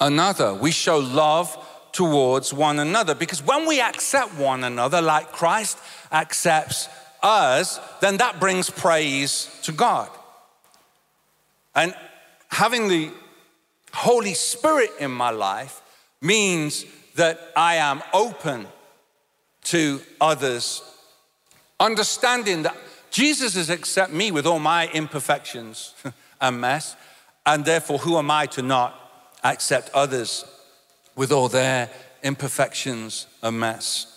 another. 0.00 0.54
We 0.54 0.70
show 0.70 0.96
love 0.96 1.54
towards 1.96 2.52
one 2.52 2.78
another. 2.78 3.14
Because 3.14 3.42
when 3.42 3.64
we 3.64 3.80
accept 3.80 4.34
one 4.34 4.64
another 4.64 5.00
like 5.00 5.32
Christ 5.32 5.78
accepts 6.12 6.90
us, 7.22 7.80
then 8.02 8.18
that 8.18 8.38
brings 8.38 8.68
praise 8.68 9.48
to 9.62 9.72
God. 9.72 10.10
And 11.74 11.94
having 12.48 12.88
the 12.88 13.10
Holy 13.94 14.34
Spirit 14.34 14.90
in 15.00 15.10
my 15.10 15.30
life 15.30 15.80
means 16.20 16.84
that 17.14 17.40
I 17.56 17.76
am 17.76 18.02
open 18.12 18.66
to 19.64 20.02
others, 20.20 20.82
understanding 21.80 22.64
that 22.64 22.76
Jesus 23.10 23.54
has 23.54 23.70
accepted 23.70 24.14
me 24.14 24.30
with 24.32 24.46
all 24.46 24.58
my 24.58 24.88
imperfections 24.88 25.94
and 26.42 26.60
mess, 26.60 26.94
and 27.46 27.64
therefore, 27.64 27.96
who 27.96 28.18
am 28.18 28.30
I 28.30 28.44
to 28.48 28.60
not 28.60 29.38
accept 29.42 29.88
others 29.94 30.44
with 31.16 31.32
all 31.32 31.48
their 31.48 31.90
imperfections 32.22 33.26
a 33.42 33.50
mess. 33.50 34.12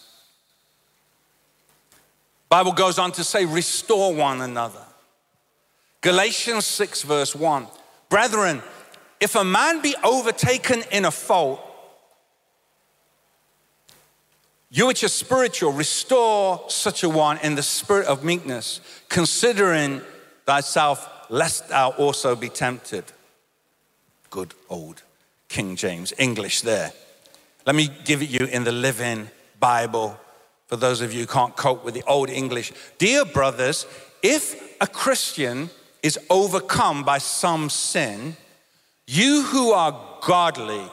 Bible 2.50 2.74
goes 2.74 3.00
on 3.00 3.12
to 3.14 3.24
say 3.24 3.46
restore 3.46 4.14
one 4.14 4.42
another. 4.42 4.84
Galatians 6.02 6.66
6 6.66 7.04
verse 7.04 7.36
1. 7.36 7.68
Brethren, 8.10 8.62
if 9.20 9.36
a 9.36 9.44
man 9.44 9.82
be 9.82 9.96
overtaken 10.04 10.84
in 10.92 11.06
a 11.06 11.12
fault, 11.12 11.62
you 14.72 14.88
which 14.88 15.04
are 15.04 15.10
spiritual, 15.10 15.72
restore 15.72 16.64
such 16.70 17.04
a 17.04 17.10
one 17.10 17.40
in 17.40 17.56
the 17.56 17.64
spirit 17.64 18.08
of 18.08 18.24
meekness, 18.24 18.82
considering 19.10 20.02
thyself, 20.46 21.08
lest 21.30 21.70
thou 21.70 21.90
also 21.92 22.36
be 22.36 22.50
tempted. 22.50 23.04
Good 24.30 24.54
old 24.70 25.02
King 25.50 25.76
James, 25.76 26.14
English 26.18 26.62
there. 26.62 26.94
Let 27.66 27.76
me 27.76 27.90
give 28.06 28.22
it 28.22 28.30
you 28.30 28.46
in 28.46 28.64
the 28.64 28.72
Living 28.72 29.30
Bible 29.60 30.18
for 30.68 30.76
those 30.76 31.02
of 31.02 31.12
you 31.12 31.22
who 31.22 31.28
can't 31.28 31.56
cope 31.56 31.84
with 31.84 31.96
the 31.96 32.04
old 32.08 32.30
English. 32.30 32.72
Dear 33.00 33.26
brothers, 33.26 33.86
if 34.22 34.78
a 34.80 34.88
Christian 34.88 35.70
is 36.04 36.18
overcome 36.30 37.04
by 37.04 37.18
some 37.18 37.70
sin, 37.70 38.38
you 39.08 39.42
who 39.44 39.72
are 39.72 40.00
godly 40.22 40.86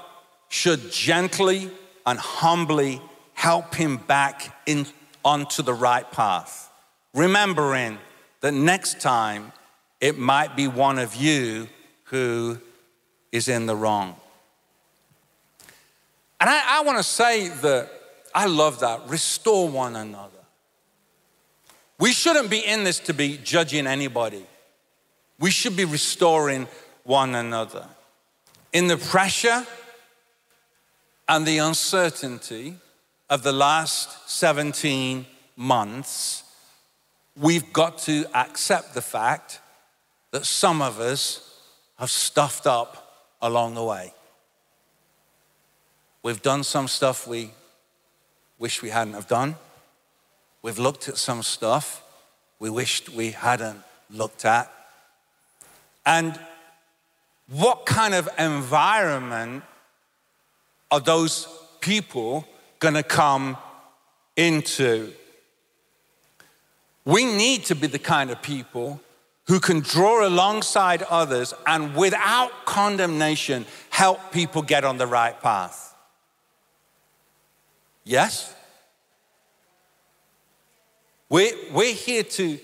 should 0.48 0.90
gently 0.90 1.70
and 2.06 2.18
humbly 2.18 3.00
help 3.34 3.74
him 3.74 3.98
back 3.98 4.56
in, 4.64 4.86
onto 5.24 5.62
the 5.62 5.74
right 5.74 6.10
path, 6.12 6.72
remembering 7.12 7.98
that 8.40 8.52
next 8.52 9.00
time 9.00 9.52
it 10.00 10.16
might 10.18 10.56
be 10.56 10.66
one 10.66 10.98
of 10.98 11.14
you 11.14 11.68
who 12.04 12.58
is 13.32 13.48
in 13.48 13.66
the 13.66 13.76
wrong. 13.76 14.16
And 16.40 16.50
I, 16.50 16.78
I 16.78 16.82
want 16.82 16.98
to 16.98 17.04
say 17.04 17.48
that 17.48 17.90
I 18.34 18.46
love 18.46 18.80
that. 18.80 19.08
Restore 19.08 19.68
one 19.68 19.96
another. 19.96 20.32
We 21.98 22.12
shouldn't 22.12 22.50
be 22.50 22.58
in 22.58 22.84
this 22.84 22.98
to 23.00 23.14
be 23.14 23.38
judging 23.42 23.86
anybody. 23.86 24.44
We 25.38 25.50
should 25.50 25.76
be 25.76 25.84
restoring 25.84 26.68
one 27.04 27.34
another. 27.34 27.86
in 28.72 28.88
the 28.88 28.96
pressure 28.98 29.66
and 31.28 31.46
the 31.46 31.58
uncertainty 31.58 32.74
of 33.30 33.42
the 33.42 33.52
last 33.52 34.28
17 34.28 35.24
months, 35.56 36.44
we've 37.40 37.72
got 37.72 37.98
to 37.98 38.26
accept 38.34 38.92
the 38.92 39.00
fact 39.00 39.60
that 40.32 40.44
some 40.44 40.82
of 40.82 41.00
us 41.00 41.60
have 41.98 42.10
stuffed 42.10 42.66
up 42.66 43.32
along 43.40 43.74
the 43.74 43.84
way. 43.84 44.12
We've 46.26 46.42
done 46.42 46.64
some 46.64 46.88
stuff 46.88 47.28
we 47.28 47.52
wish 48.58 48.82
we 48.82 48.88
hadn't 48.88 49.14
have 49.14 49.28
done. 49.28 49.54
We've 50.60 50.76
looked 50.76 51.08
at 51.08 51.18
some 51.18 51.44
stuff 51.44 52.02
we 52.58 52.68
wished 52.68 53.08
we 53.10 53.30
hadn't 53.30 53.80
looked 54.10 54.44
at. 54.44 54.68
And 56.04 56.36
what 57.48 57.86
kind 57.86 58.12
of 58.12 58.28
environment 58.40 59.62
are 60.90 60.98
those 60.98 61.46
people 61.80 62.44
going 62.80 62.94
to 62.94 63.04
come 63.04 63.56
into? 64.34 65.12
We 67.04 67.24
need 67.24 67.66
to 67.66 67.76
be 67.76 67.86
the 67.86 68.00
kind 68.00 68.30
of 68.32 68.42
people 68.42 69.00
who 69.46 69.60
can 69.60 69.78
draw 69.78 70.26
alongside 70.26 71.04
others 71.04 71.54
and 71.68 71.94
without 71.94 72.50
condemnation 72.64 73.64
help 73.90 74.32
people 74.32 74.62
get 74.62 74.84
on 74.84 74.98
the 74.98 75.06
right 75.06 75.40
path. 75.40 75.85
Yes? 78.06 78.54
We're, 81.28 81.52
we're, 81.72 81.92
here 81.92 82.22
to, 82.22 82.58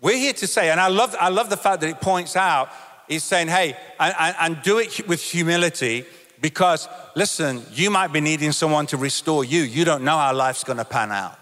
we're 0.00 0.18
here 0.18 0.32
to 0.32 0.48
say, 0.48 0.70
and 0.70 0.80
I 0.80 0.88
love, 0.88 1.14
I 1.18 1.28
love 1.28 1.48
the 1.48 1.56
fact 1.56 1.80
that 1.82 1.88
it 1.88 2.00
points 2.00 2.34
out, 2.34 2.70
he's 3.08 3.22
saying, 3.22 3.46
hey, 3.46 3.76
and, 4.00 4.34
and 4.40 4.62
do 4.62 4.78
it 4.78 5.06
with 5.06 5.22
humility 5.22 6.04
because, 6.40 6.88
listen, 7.14 7.62
you 7.72 7.88
might 7.88 8.12
be 8.12 8.20
needing 8.20 8.50
someone 8.50 8.86
to 8.86 8.96
restore 8.96 9.44
you. 9.44 9.62
You 9.62 9.84
don't 9.84 10.02
know 10.02 10.18
how 10.18 10.34
life's 10.34 10.64
going 10.64 10.78
to 10.78 10.84
pan 10.84 11.12
out. 11.12 11.38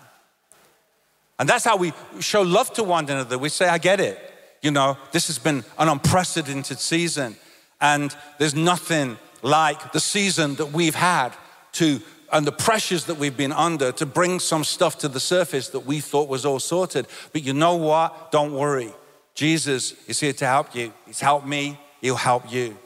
And 1.39 1.49
that's 1.49 1.65
how 1.65 1.79
we 1.79 1.95
show 2.21 2.43
love 2.43 2.71
to 2.75 2.85
one 2.85 3.09
another. 3.09 3.39
We 3.39 3.49
say, 3.49 3.67
I 3.67 3.79
get 3.79 3.99
it. 3.99 4.19
You 4.61 4.73
know, 4.73 4.99
this 5.11 5.29
has 5.29 5.39
been 5.39 5.65
an 5.79 5.89
unprecedented 5.89 6.79
season, 6.79 7.35
and 7.81 8.15
there's 8.39 8.55
nothing 8.55 9.17
like 9.41 9.93
the 9.93 10.01
season 10.01 10.55
that 10.57 10.67
we've 10.67 10.95
had 10.95 11.33
to 11.73 12.01
and 12.33 12.47
the 12.47 12.53
pressures 12.53 13.05
that 13.05 13.19
we've 13.19 13.37
been 13.37 13.53
under 13.53 13.93
to 13.93 14.07
bring 14.07 14.41
some 14.41 14.65
stuff 14.65 14.99
to 14.99 15.09
the 15.09 15.21
surface 15.21 15.69
that 15.69 15.81
we 15.81 16.01
thought 16.01 16.29
was 16.29 16.47
all 16.47 16.59
sorted. 16.59 17.07
But 17.33 17.43
you 17.43 17.53
know 17.53 17.77
what? 17.77 18.33
Don't 18.33 18.53
worry. 18.53 18.93
Jesus 19.35 19.95
is 20.09 20.19
here 20.19 20.33
to 20.35 20.47
help 20.47 20.75
you. 20.75 20.93
He's 21.07 21.21
helped 21.21 21.47
me, 21.47 21.79
He'll 22.01 22.17
help 22.17 22.51
you. 22.51 22.77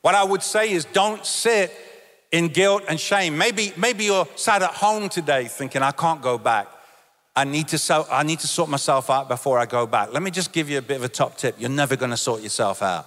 What 0.00 0.14
I 0.14 0.24
would 0.24 0.42
say 0.42 0.70
is 0.70 0.84
don't 0.86 1.24
sit 1.26 1.72
in 2.30 2.48
guilt 2.48 2.84
and 2.88 2.98
shame. 2.98 3.36
Maybe, 3.36 3.72
maybe 3.76 4.04
you're 4.04 4.26
sat 4.36 4.62
at 4.62 4.70
home 4.70 5.08
today 5.08 5.44
thinking, 5.44 5.82
I 5.82 5.92
can't 5.92 6.22
go 6.22 6.38
back. 6.38 6.68
I 7.36 7.44
need, 7.44 7.68
to 7.68 8.06
I 8.10 8.22
need 8.22 8.38
to 8.40 8.46
sort 8.46 8.70
myself 8.70 9.10
out 9.10 9.28
before 9.28 9.58
I 9.58 9.66
go 9.66 9.86
back. 9.86 10.12
Let 10.12 10.22
me 10.22 10.30
just 10.30 10.52
give 10.52 10.70
you 10.70 10.78
a 10.78 10.82
bit 10.82 10.96
of 10.96 11.04
a 11.04 11.08
top 11.08 11.36
tip. 11.36 11.56
You're 11.58 11.70
never 11.70 11.96
going 11.96 12.12
to 12.12 12.16
sort 12.16 12.42
yourself 12.42 12.80
out 12.80 13.06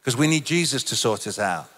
because 0.00 0.16
we 0.16 0.26
need 0.26 0.44
Jesus 0.44 0.82
to 0.84 0.96
sort 0.96 1.26
us 1.26 1.38
out. 1.38 1.68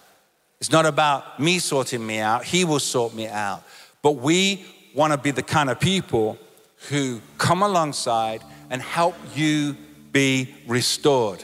It's 0.59 0.71
not 0.71 0.85
about 0.85 1.39
me 1.39 1.59
sorting 1.59 2.05
me 2.05 2.19
out, 2.19 2.43
He 2.43 2.65
will 2.65 2.79
sort 2.79 3.13
me 3.13 3.27
out. 3.27 3.63
But 4.01 4.13
we 4.13 4.65
want 4.93 5.13
to 5.13 5.17
be 5.17 5.31
the 5.31 5.43
kind 5.43 5.69
of 5.69 5.79
people 5.79 6.37
who 6.89 7.21
come 7.37 7.63
alongside 7.63 8.41
and 8.69 8.81
help 8.81 9.15
you 9.35 9.75
be 10.11 10.53
restored. 10.67 11.43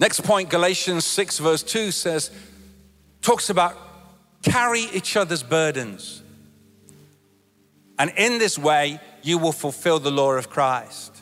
Next 0.00 0.22
point, 0.22 0.48
Galatians 0.48 1.04
6, 1.04 1.38
verse 1.38 1.62
2 1.62 1.90
says, 1.90 2.30
talks 3.20 3.50
about 3.50 3.76
carry 4.42 4.82
each 4.92 5.16
other's 5.16 5.42
burdens. 5.42 6.22
And 7.98 8.12
in 8.16 8.38
this 8.38 8.58
way, 8.58 9.00
you 9.22 9.38
will 9.38 9.52
fulfill 9.52 9.98
the 9.98 10.10
law 10.10 10.32
of 10.32 10.48
Christ. 10.48 11.16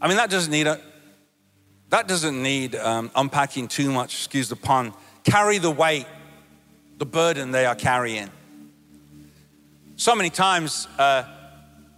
I 0.00 0.08
mean, 0.08 0.18
that 0.18 0.30
doesn't 0.30 0.52
need 0.52 0.66
a, 0.66 0.80
that 1.90 2.06
doesn't 2.06 2.40
need 2.40 2.76
um, 2.76 3.10
unpacking 3.14 3.68
too 3.68 3.90
much, 3.90 4.14
excuse 4.14 4.48
the 4.48 4.56
pun. 4.56 4.92
Carry 5.24 5.58
the 5.58 5.70
weight, 5.70 6.06
the 6.98 7.04
burden 7.04 7.50
they 7.50 7.66
are 7.66 7.74
carrying. 7.74 8.30
So 9.96 10.14
many 10.14 10.30
times, 10.30 10.86
uh, 10.98 11.24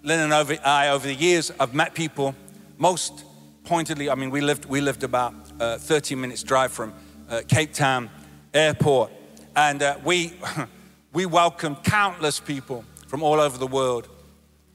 Lynn 0.02 0.20
and 0.20 0.32
over, 0.32 0.56
I, 0.64 0.88
over 0.88 1.06
the 1.06 1.14
years, 1.14 1.52
I've 1.60 1.74
met 1.74 1.94
people, 1.94 2.34
most 2.78 3.24
pointedly, 3.64 4.10
I 4.10 4.14
mean, 4.14 4.30
we 4.30 4.40
lived, 4.40 4.64
we 4.64 4.80
lived 4.80 5.04
about 5.04 5.34
uh, 5.60 5.78
30 5.78 6.14
minutes 6.16 6.42
drive 6.42 6.72
from 6.72 6.94
uh, 7.28 7.42
Cape 7.46 7.72
Town 7.72 8.10
Airport. 8.52 9.12
And 9.54 9.82
uh, 9.82 9.98
we, 10.02 10.32
we 11.12 11.26
welcomed 11.26 11.84
countless 11.84 12.40
people 12.40 12.84
from 13.06 13.22
all 13.22 13.38
over 13.38 13.58
the 13.58 13.66
world. 13.66 14.08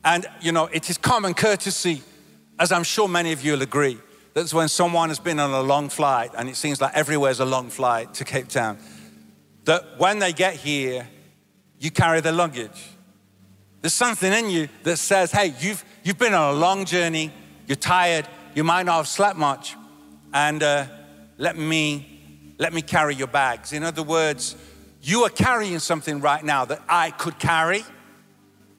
And, 0.05 0.27
you 0.41 0.51
know, 0.51 0.67
it 0.67 0.89
is 0.89 0.97
common 0.97 1.33
courtesy, 1.33 2.03
as 2.59 2.71
I'm 2.71 2.83
sure 2.83 3.07
many 3.07 3.33
of 3.33 3.43
you 3.43 3.53
will 3.53 3.63
agree, 3.63 3.97
that's 4.37 4.53
when 4.53 4.67
someone 4.67 5.09
has 5.09 5.17
been 5.17 5.39
on 5.39 5.49
a 5.49 5.61
long 5.61 5.89
flight, 5.89 6.29
and 6.37 6.47
it 6.47 6.55
seems 6.55 6.79
like 6.79 6.93
everywhere's 6.93 7.39
a 7.39 7.45
long 7.45 7.71
flight 7.71 8.13
to 8.13 8.23
Cape 8.23 8.47
Town, 8.47 8.77
that 9.65 9.97
when 9.97 10.19
they 10.19 10.31
get 10.31 10.53
here, 10.53 11.07
you 11.79 11.89
carry 11.89 12.21
their 12.21 12.33
luggage. 12.33 12.89
There's 13.81 13.95
something 13.95 14.31
in 14.31 14.51
you 14.51 14.69
that 14.83 14.97
says, 14.97 15.31
hey, 15.31 15.55
you've, 15.59 15.83
you've 16.03 16.19
been 16.19 16.35
on 16.35 16.53
a 16.53 16.57
long 16.59 16.85
journey, 16.85 17.31
you're 17.65 17.77
tired, 17.77 18.27
you 18.53 18.63
might 18.63 18.83
not 18.85 18.97
have 18.97 19.07
slept 19.07 19.37
much, 19.37 19.75
and 20.31 20.61
uh, 20.61 20.85
let, 21.39 21.57
me, 21.57 22.53
let 22.59 22.73
me 22.73 22.83
carry 22.83 23.15
your 23.15 23.25
bags. 23.25 23.73
In 23.73 23.83
other 23.83 24.03
words, 24.03 24.55
you 25.01 25.23
are 25.23 25.31
carrying 25.31 25.79
something 25.79 26.21
right 26.21 26.45
now 26.45 26.63
that 26.65 26.83
I 26.87 27.09
could 27.09 27.39
carry. 27.39 27.83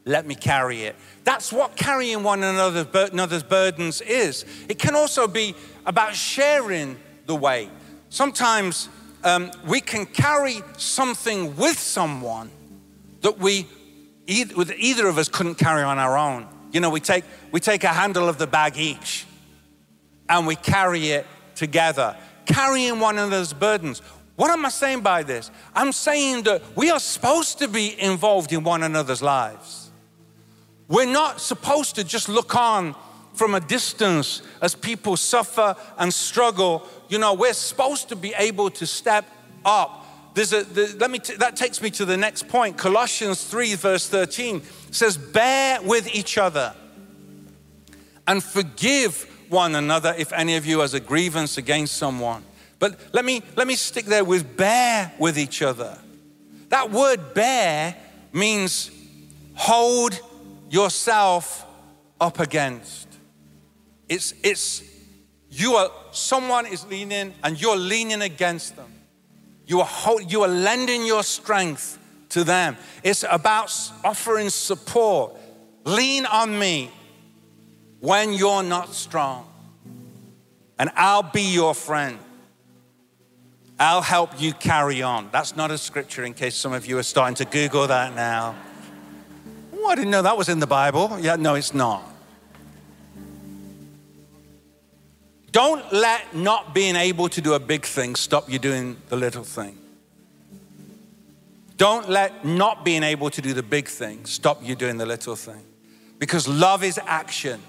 Let 0.09 0.27
me 0.27 0.35
carry 0.35 0.85
it. 0.85 0.97
That's 1.25 1.53
what 1.53 1.77
carrying 1.77 2.23
one 2.23 2.43
another's 2.43 3.43
burdens 3.43 4.01
is. 4.01 4.47
It 4.67 4.79
can 4.79 4.95
also 4.95 5.29
be 5.29 5.55
about 5.85 6.15
sharing 6.15 6.97
the 7.27 7.35
weight. 7.35 7.69
Sometimes 8.09 8.89
um, 9.23 9.51
we 9.67 9.83
can 9.83 10.07
carry 10.07 10.63
something 10.79 11.55
with 11.57 11.79
someone 11.79 12.51
that 13.21 13.39
we, 13.39 13.67
either, 14.27 14.73
either 14.79 15.09
of 15.09 15.19
us 15.19 15.29
couldn't 15.29 15.57
carry 15.57 15.83
on 15.83 15.99
our 15.99 16.17
own. 16.17 16.49
You 16.73 16.81
know, 16.81 16.89
we 16.89 17.01
take, 17.01 17.25
we 17.53 17.61
take 17.61 17.85
a 17.85 17.89
handle 17.89 18.31
of 18.31 18.39
the 18.39 18.47
bag 18.47 18.79
each 18.79 19.27
and 20.27 20.47
we 20.47 20.57
carry 20.57 21.11
it 21.11 21.27
together, 21.55 22.17
carrying 22.47 22.99
one 22.99 23.19
another's 23.19 23.53
burdens. 23.53 24.01
What 24.37 24.51
am 24.51 24.65
I 24.65 24.71
saying 24.71 25.03
by 25.03 25.23
this? 25.23 25.51
I'm 25.75 25.93
saying 25.93 26.45
that 26.45 26.63
we 26.75 26.91
are 26.91 27.01
supposed 27.01 27.59
to 27.59 27.69
be 27.69 28.01
involved 28.01 28.55
in 28.55 28.65
one 28.65 28.83
another's 28.83 29.21
lives. 29.21 29.88
We're 30.89 31.07
not 31.07 31.41
supposed 31.41 31.97
to 31.97 32.05
just 32.05 32.29
look 32.29 32.55
on 32.57 32.95
from 33.35 33.55
a 33.55 33.61
distance 33.61 34.43
as 34.61 34.75
people 34.75 35.17
suffer 35.17 35.77
and 35.99 36.13
struggle. 36.13 36.89
You 37.09 37.19
know, 37.19 37.35
we're 37.35 37.53
supposed 37.53 38.09
to 38.09 38.17
be 38.17 38.35
able 38.37 38.71
to 38.71 38.87
step 38.87 39.27
up. 39.65 40.07
There's 40.35 40.53
a, 40.53 40.65
the, 40.65 40.97
let 40.99 41.11
me 41.11 41.19
t- 41.19 41.37
that 41.37 41.57
takes 41.57 41.83
me 41.83 41.91
to 41.91 42.05
the 42.05 42.17
next 42.17 42.49
point. 42.49 42.77
Colossians 42.77 43.45
3, 43.45 43.75
verse 43.75 44.09
13 44.09 44.63
says, 44.91 45.17
Bear 45.17 45.81
with 45.83 46.15
each 46.15 46.39
other 46.39 46.75
and 48.27 48.43
forgive 48.43 49.27
one 49.49 49.75
another 49.75 50.15
if 50.19 50.33
any 50.33 50.57
of 50.57 50.67
you 50.67 50.81
has 50.81 50.95
a 50.95 51.01
grievance 51.01 51.59
against 51.59 51.97
someone. 51.97 52.45
But 52.79 52.99
let 53.13 53.25
me, 53.25 53.43
let 53.57 53.67
me 53.67 53.75
stick 53.75 54.05
there 54.05 54.25
with 54.25 54.57
bear 54.57 55.13
with 55.19 55.39
each 55.39 55.63
other. 55.63 55.99
That 56.69 56.91
word 56.91 57.35
bear 57.35 57.97
means 58.33 58.91
hold 59.55 60.21
yourself 60.71 61.67
up 62.21 62.41
against. 62.41 63.09
It's, 64.09 64.35
it's 64.43 64.83
you 65.51 65.75
are, 65.75 65.91
someone 66.13 66.67
is 66.67 66.87
leaning 66.87 67.35
and 67.43 67.61
you're 67.61 67.77
leaning 67.77 68.23
against 68.23 68.77
them. 68.77 68.93
You 69.67 69.81
are, 69.81 70.21
you 70.27 70.43
are 70.43 70.49
lending 70.49 71.05
your 71.05 71.23
strength 71.23 71.99
to 72.31 72.45
them. 72.45 72.77
It's 73.03 73.25
about 73.31 73.73
offering 74.05 74.51
support. 74.51 75.37
Lean 75.85 76.27
on 76.27 76.59
me 76.59 76.91
when 78.01 78.33
you're 78.33 78.63
not 78.63 78.95
strong, 78.95 79.47
and 80.79 80.91
I'll 80.95 81.23
be 81.23 81.53
your 81.53 81.75
friend. 81.75 82.19
I'll 83.81 84.03
help 84.03 84.41
you 84.41 84.53
carry 84.53 85.03
on. 85.03 85.29
That's 85.33 85.55
not 85.55 85.71
a 85.71 85.79
scripture 85.79 86.25
in 86.25 86.35
case 86.35 86.55
some 86.55 86.73
of 86.73 86.87
you 86.87 86.99
are 86.99 87.03
starting 87.03 87.37
to 87.37 87.45
Google 87.45 87.87
that 87.87 88.15
now. 88.15 88.55
I 89.89 89.95
didn't 89.95 90.11
know 90.11 90.23
that 90.23 90.37
was 90.37 90.49
in 90.49 90.61
the 90.61 90.67
Bible. 90.67 91.19
Yeah, 91.21 91.37
no, 91.37 91.55
it's 91.55 91.73
not. 91.73 92.03
Don't 95.51 95.93
let 95.93 96.35
not 96.35 96.75
being 96.75 96.95
able 96.95 97.29
to 97.31 97.41
do 97.41 97.55
a 97.55 97.59
big 97.59 97.85
thing 97.85 98.15
stop 98.15 98.51
you 98.51 98.59
doing 98.59 98.97
the 99.09 99.17
little 99.17 99.45
thing. 99.45 99.79
Don't 101.79 102.09
let 102.09 102.45
not 102.45 102.85
being 102.85 103.03
able 103.03 103.31
to 103.31 103.41
do 103.41 103.55
the 103.55 103.63
big 103.63 103.89
thing 103.89 104.27
stop 104.27 104.63
you 104.63 104.75
doing 104.75 104.99
the 104.99 105.07
little 105.07 105.37
thing. 105.37 105.65
Because 106.19 106.47
love 106.47 106.85
is 106.85 107.01
action. 107.07 107.63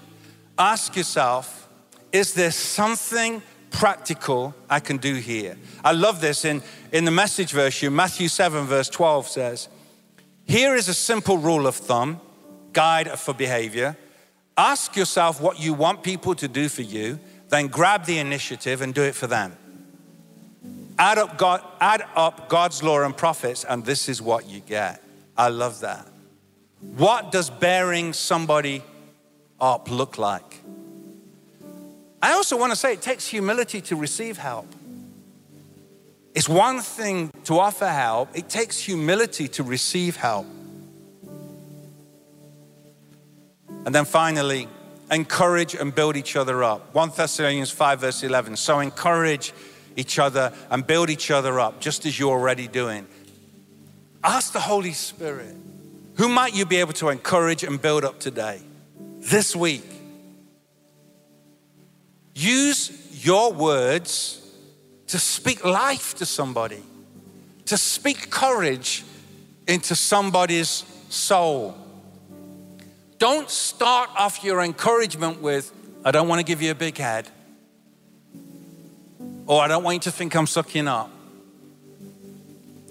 Ask 0.58 0.96
yourself 0.96 1.68
Is 2.12 2.34
there 2.34 2.50
something 2.50 3.40
practical 3.70 4.54
I 4.68 4.80
can 4.80 4.98
do 4.98 5.14
here? 5.14 5.56
I 5.82 5.92
love 5.92 6.20
this 6.20 6.44
in, 6.44 6.62
in 6.92 7.04
the 7.04 7.10
message 7.10 7.52
version, 7.52 7.94
Matthew 7.94 8.28
7, 8.28 8.66
verse 8.66 8.88
12 8.88 9.28
says, 9.28 9.68
Here 10.46 10.74
is 10.74 10.88
a 10.88 10.94
simple 10.94 11.38
rule 11.38 11.66
of 11.66 11.76
thumb, 11.76 12.20
guide 12.72 13.10
for 13.18 13.32
behavior. 13.34 13.96
Ask 14.56 14.96
yourself 14.96 15.40
what 15.40 15.60
you 15.60 15.74
want 15.74 16.02
people 16.02 16.34
to 16.34 16.48
do 16.48 16.68
for 16.68 16.82
you, 16.82 17.18
then 17.48 17.66
grab 17.68 18.04
the 18.04 18.18
initiative 18.18 18.82
and 18.82 18.92
do 18.92 19.02
it 19.02 19.14
for 19.14 19.26
them. 19.26 19.56
Add 20.98 21.18
up, 21.18 21.38
God, 21.38 21.62
add 21.80 22.04
up 22.14 22.48
God's 22.48 22.82
law 22.82 23.00
and 23.02 23.16
prophets, 23.16 23.64
and 23.64 23.84
this 23.84 24.08
is 24.08 24.20
what 24.20 24.48
you 24.48 24.60
get. 24.60 25.02
I 25.36 25.48
love 25.48 25.80
that. 25.80 26.06
What 26.80 27.32
does 27.32 27.48
bearing 27.48 28.12
somebody 28.12 28.82
up 29.60 29.90
look 29.90 30.18
like? 30.18 30.60
I 32.22 32.32
also 32.32 32.58
want 32.58 32.72
to 32.72 32.76
say 32.76 32.92
it 32.92 33.02
takes 33.02 33.26
humility 33.26 33.80
to 33.82 33.96
receive 33.96 34.36
help. 34.36 34.66
It's 36.34 36.48
one 36.48 36.80
thing 36.80 37.30
to 37.44 37.58
offer 37.58 37.88
help, 37.88 38.36
it 38.36 38.48
takes 38.48 38.78
humility 38.78 39.48
to 39.48 39.62
receive 39.62 40.16
help. 40.16 40.46
And 43.84 43.94
then 43.94 44.04
finally, 44.04 44.68
encourage 45.10 45.74
and 45.74 45.94
build 45.94 46.16
each 46.16 46.36
other 46.36 46.62
up. 46.62 46.94
1 46.94 47.12
Thessalonians 47.16 47.70
5, 47.70 48.00
verse 48.00 48.22
11. 48.22 48.56
So 48.56 48.78
encourage 48.80 49.52
each 49.96 50.18
other 50.18 50.52
and 50.70 50.86
build 50.86 51.10
each 51.10 51.30
other 51.30 51.58
up, 51.58 51.80
just 51.80 52.06
as 52.06 52.18
you're 52.18 52.30
already 52.30 52.68
doing. 52.68 53.06
Ask 54.22 54.52
the 54.52 54.60
Holy 54.60 54.92
Spirit, 54.92 55.56
who 56.14 56.28
might 56.28 56.54
you 56.54 56.66
be 56.66 56.76
able 56.76 56.92
to 56.94 57.08
encourage 57.08 57.64
and 57.64 57.80
build 57.80 58.04
up 58.04 58.20
today, 58.20 58.60
this 59.18 59.56
week? 59.56 59.84
Use 62.34 63.24
your 63.24 63.52
words 63.52 64.40
to 65.10 65.18
speak 65.18 65.64
life 65.64 66.14
to 66.14 66.24
somebody, 66.24 66.80
to 67.66 67.76
speak 67.76 68.30
courage 68.30 69.04
into 69.66 69.96
somebody's 69.96 70.84
soul. 71.08 71.76
Don't 73.18 73.50
start 73.50 74.08
off 74.16 74.44
your 74.44 74.62
encouragement 74.62 75.42
with, 75.42 75.72
I 76.04 76.12
don't 76.12 76.28
want 76.28 76.38
to 76.38 76.44
give 76.44 76.62
you 76.62 76.70
a 76.70 76.76
big 76.76 76.96
head, 76.96 77.28
or 79.46 79.60
I 79.60 79.66
don't 79.66 79.82
want 79.82 79.94
you 79.94 80.00
to 80.02 80.12
think 80.12 80.36
I'm 80.36 80.46
sucking 80.46 80.86
up. 80.86 81.10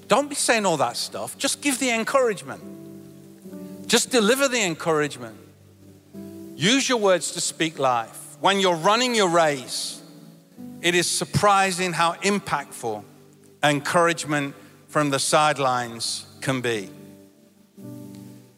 Don't 0.10 0.28
be 0.28 0.36
saying 0.36 0.66
all 0.66 0.78
that 0.78 0.98
stuff. 0.98 1.38
Just 1.38 1.62
give 1.62 1.80
the 1.80 1.90
encouragement. 1.90 3.88
Just 3.88 4.12
deliver 4.12 4.50
the 4.50 4.62
encouragement. 4.62 5.38
Use 6.58 6.90
your 6.90 6.98
words 6.98 7.32
to 7.32 7.42
speak 7.42 7.80
life. 7.80 8.36
When 8.42 8.60
you're 8.60 8.76
running 8.76 9.16
your 9.16 9.30
race, 9.30 9.99
it 10.82 10.96
is 10.96 11.10
surprising 11.10 11.94
how 11.94 12.14
impactful 12.14 13.04
encouragement 13.64 14.56
from 14.88 15.10
the 15.10 15.20
sidelines 15.20 16.26
can 16.42 16.62
be. 16.62 16.90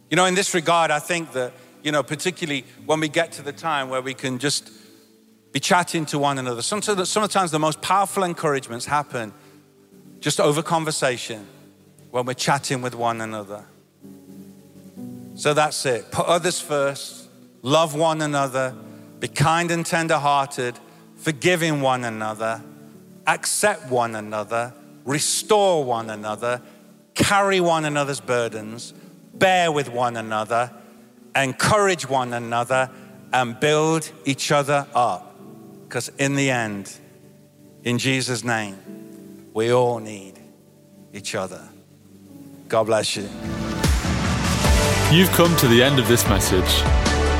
You 0.10 0.18
know, 0.18 0.26
in 0.26 0.36
this 0.36 0.54
regard, 0.54 0.92
I 0.92 1.00
think 1.00 1.32
that, 1.34 1.54
you 1.84 1.92
know, 1.92 2.04
particularly 2.04 2.66
when 2.86 3.00
we 3.00 3.08
get 3.08 3.32
to 3.34 3.42
the 3.42 3.54
time 3.54 3.90
where 3.90 4.02
we 4.02 4.14
can 4.14 4.40
just 4.40 4.72
be 5.52 5.60
chatting 5.60 6.06
to 6.08 6.20
one 6.20 6.38
another, 6.38 6.62
sometimes, 6.62 7.52
the 7.52 7.60
most 7.60 7.82
powerful 7.82 8.24
encouragements 8.24 8.86
happen 8.86 9.34
just 10.20 10.40
over 10.40 10.62
conversation 10.62 11.48
when 12.12 12.26
we're 12.26 12.34
chatting 12.34 12.82
with 12.82 12.94
one 12.94 13.22
another. 13.22 13.66
So 15.36 15.54
that's 15.54 15.86
it. 15.86 16.12
Put 16.12 16.28
others 16.28 16.60
first, 16.60 17.28
love 17.62 17.96
one 17.96 18.22
another, 18.22 18.76
be 19.20 19.28
kind 19.28 19.72
and 19.72 19.86
tender 19.86 20.18
hearted 20.18 20.78
forgiving 21.22 21.82
one 21.82 22.04
another, 22.04 22.62
accept 23.28 23.90
one 23.92 24.16
another, 24.16 24.74
restore 25.06 25.84
one 25.84 26.10
another, 26.10 26.62
carry 27.14 27.60
one 27.60 27.86
another's 27.86 28.20
burdens, 28.20 28.94
bear 29.36 29.72
with 29.72 29.88
one 29.90 30.18
another, 30.18 30.72
encourage 31.36 32.10
one 32.10 32.34
another, 32.34 32.90
and 33.32 33.60
build 33.60 34.12
each 34.26 34.52
other 34.52 34.88
up. 34.96 35.36
Because 35.84 36.10
in 36.18 36.36
the 36.36 36.50
end, 36.50 36.92
in 37.84 38.00
Jesus' 38.00 38.44
name, 38.44 38.78
we 39.54 39.72
all 39.72 40.00
need 40.00 40.40
each 41.14 41.36
other. 41.36 41.62
God 42.68 42.86
bless 42.86 43.16
you. 43.16 43.30
You've 45.12 45.32
come 45.32 45.56
to 45.58 45.68
the 45.68 45.84
end 45.84 46.00
of 46.00 46.08
this 46.08 46.28
message. 46.28 46.82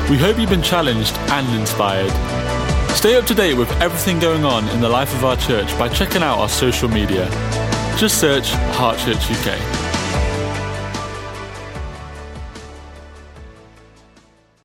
We 0.08 0.18
hope 0.18 0.38
you've 0.38 0.50
been 0.50 0.62
challenged 0.62 1.16
and 1.30 1.58
inspired. 1.58 2.51
Stay 3.02 3.16
up 3.16 3.26
to 3.26 3.34
date 3.34 3.54
with 3.54 3.68
everything 3.80 4.20
going 4.20 4.44
on 4.44 4.68
in 4.68 4.80
the 4.80 4.88
life 4.88 5.12
of 5.12 5.24
our 5.24 5.36
church 5.36 5.76
by 5.76 5.88
checking 5.88 6.22
out 6.22 6.38
our 6.38 6.48
social 6.48 6.88
media. 6.88 7.28
Just 7.98 8.20
search 8.20 8.52
Heart 8.76 8.96
Church 9.00 9.28
UK. 9.28 9.81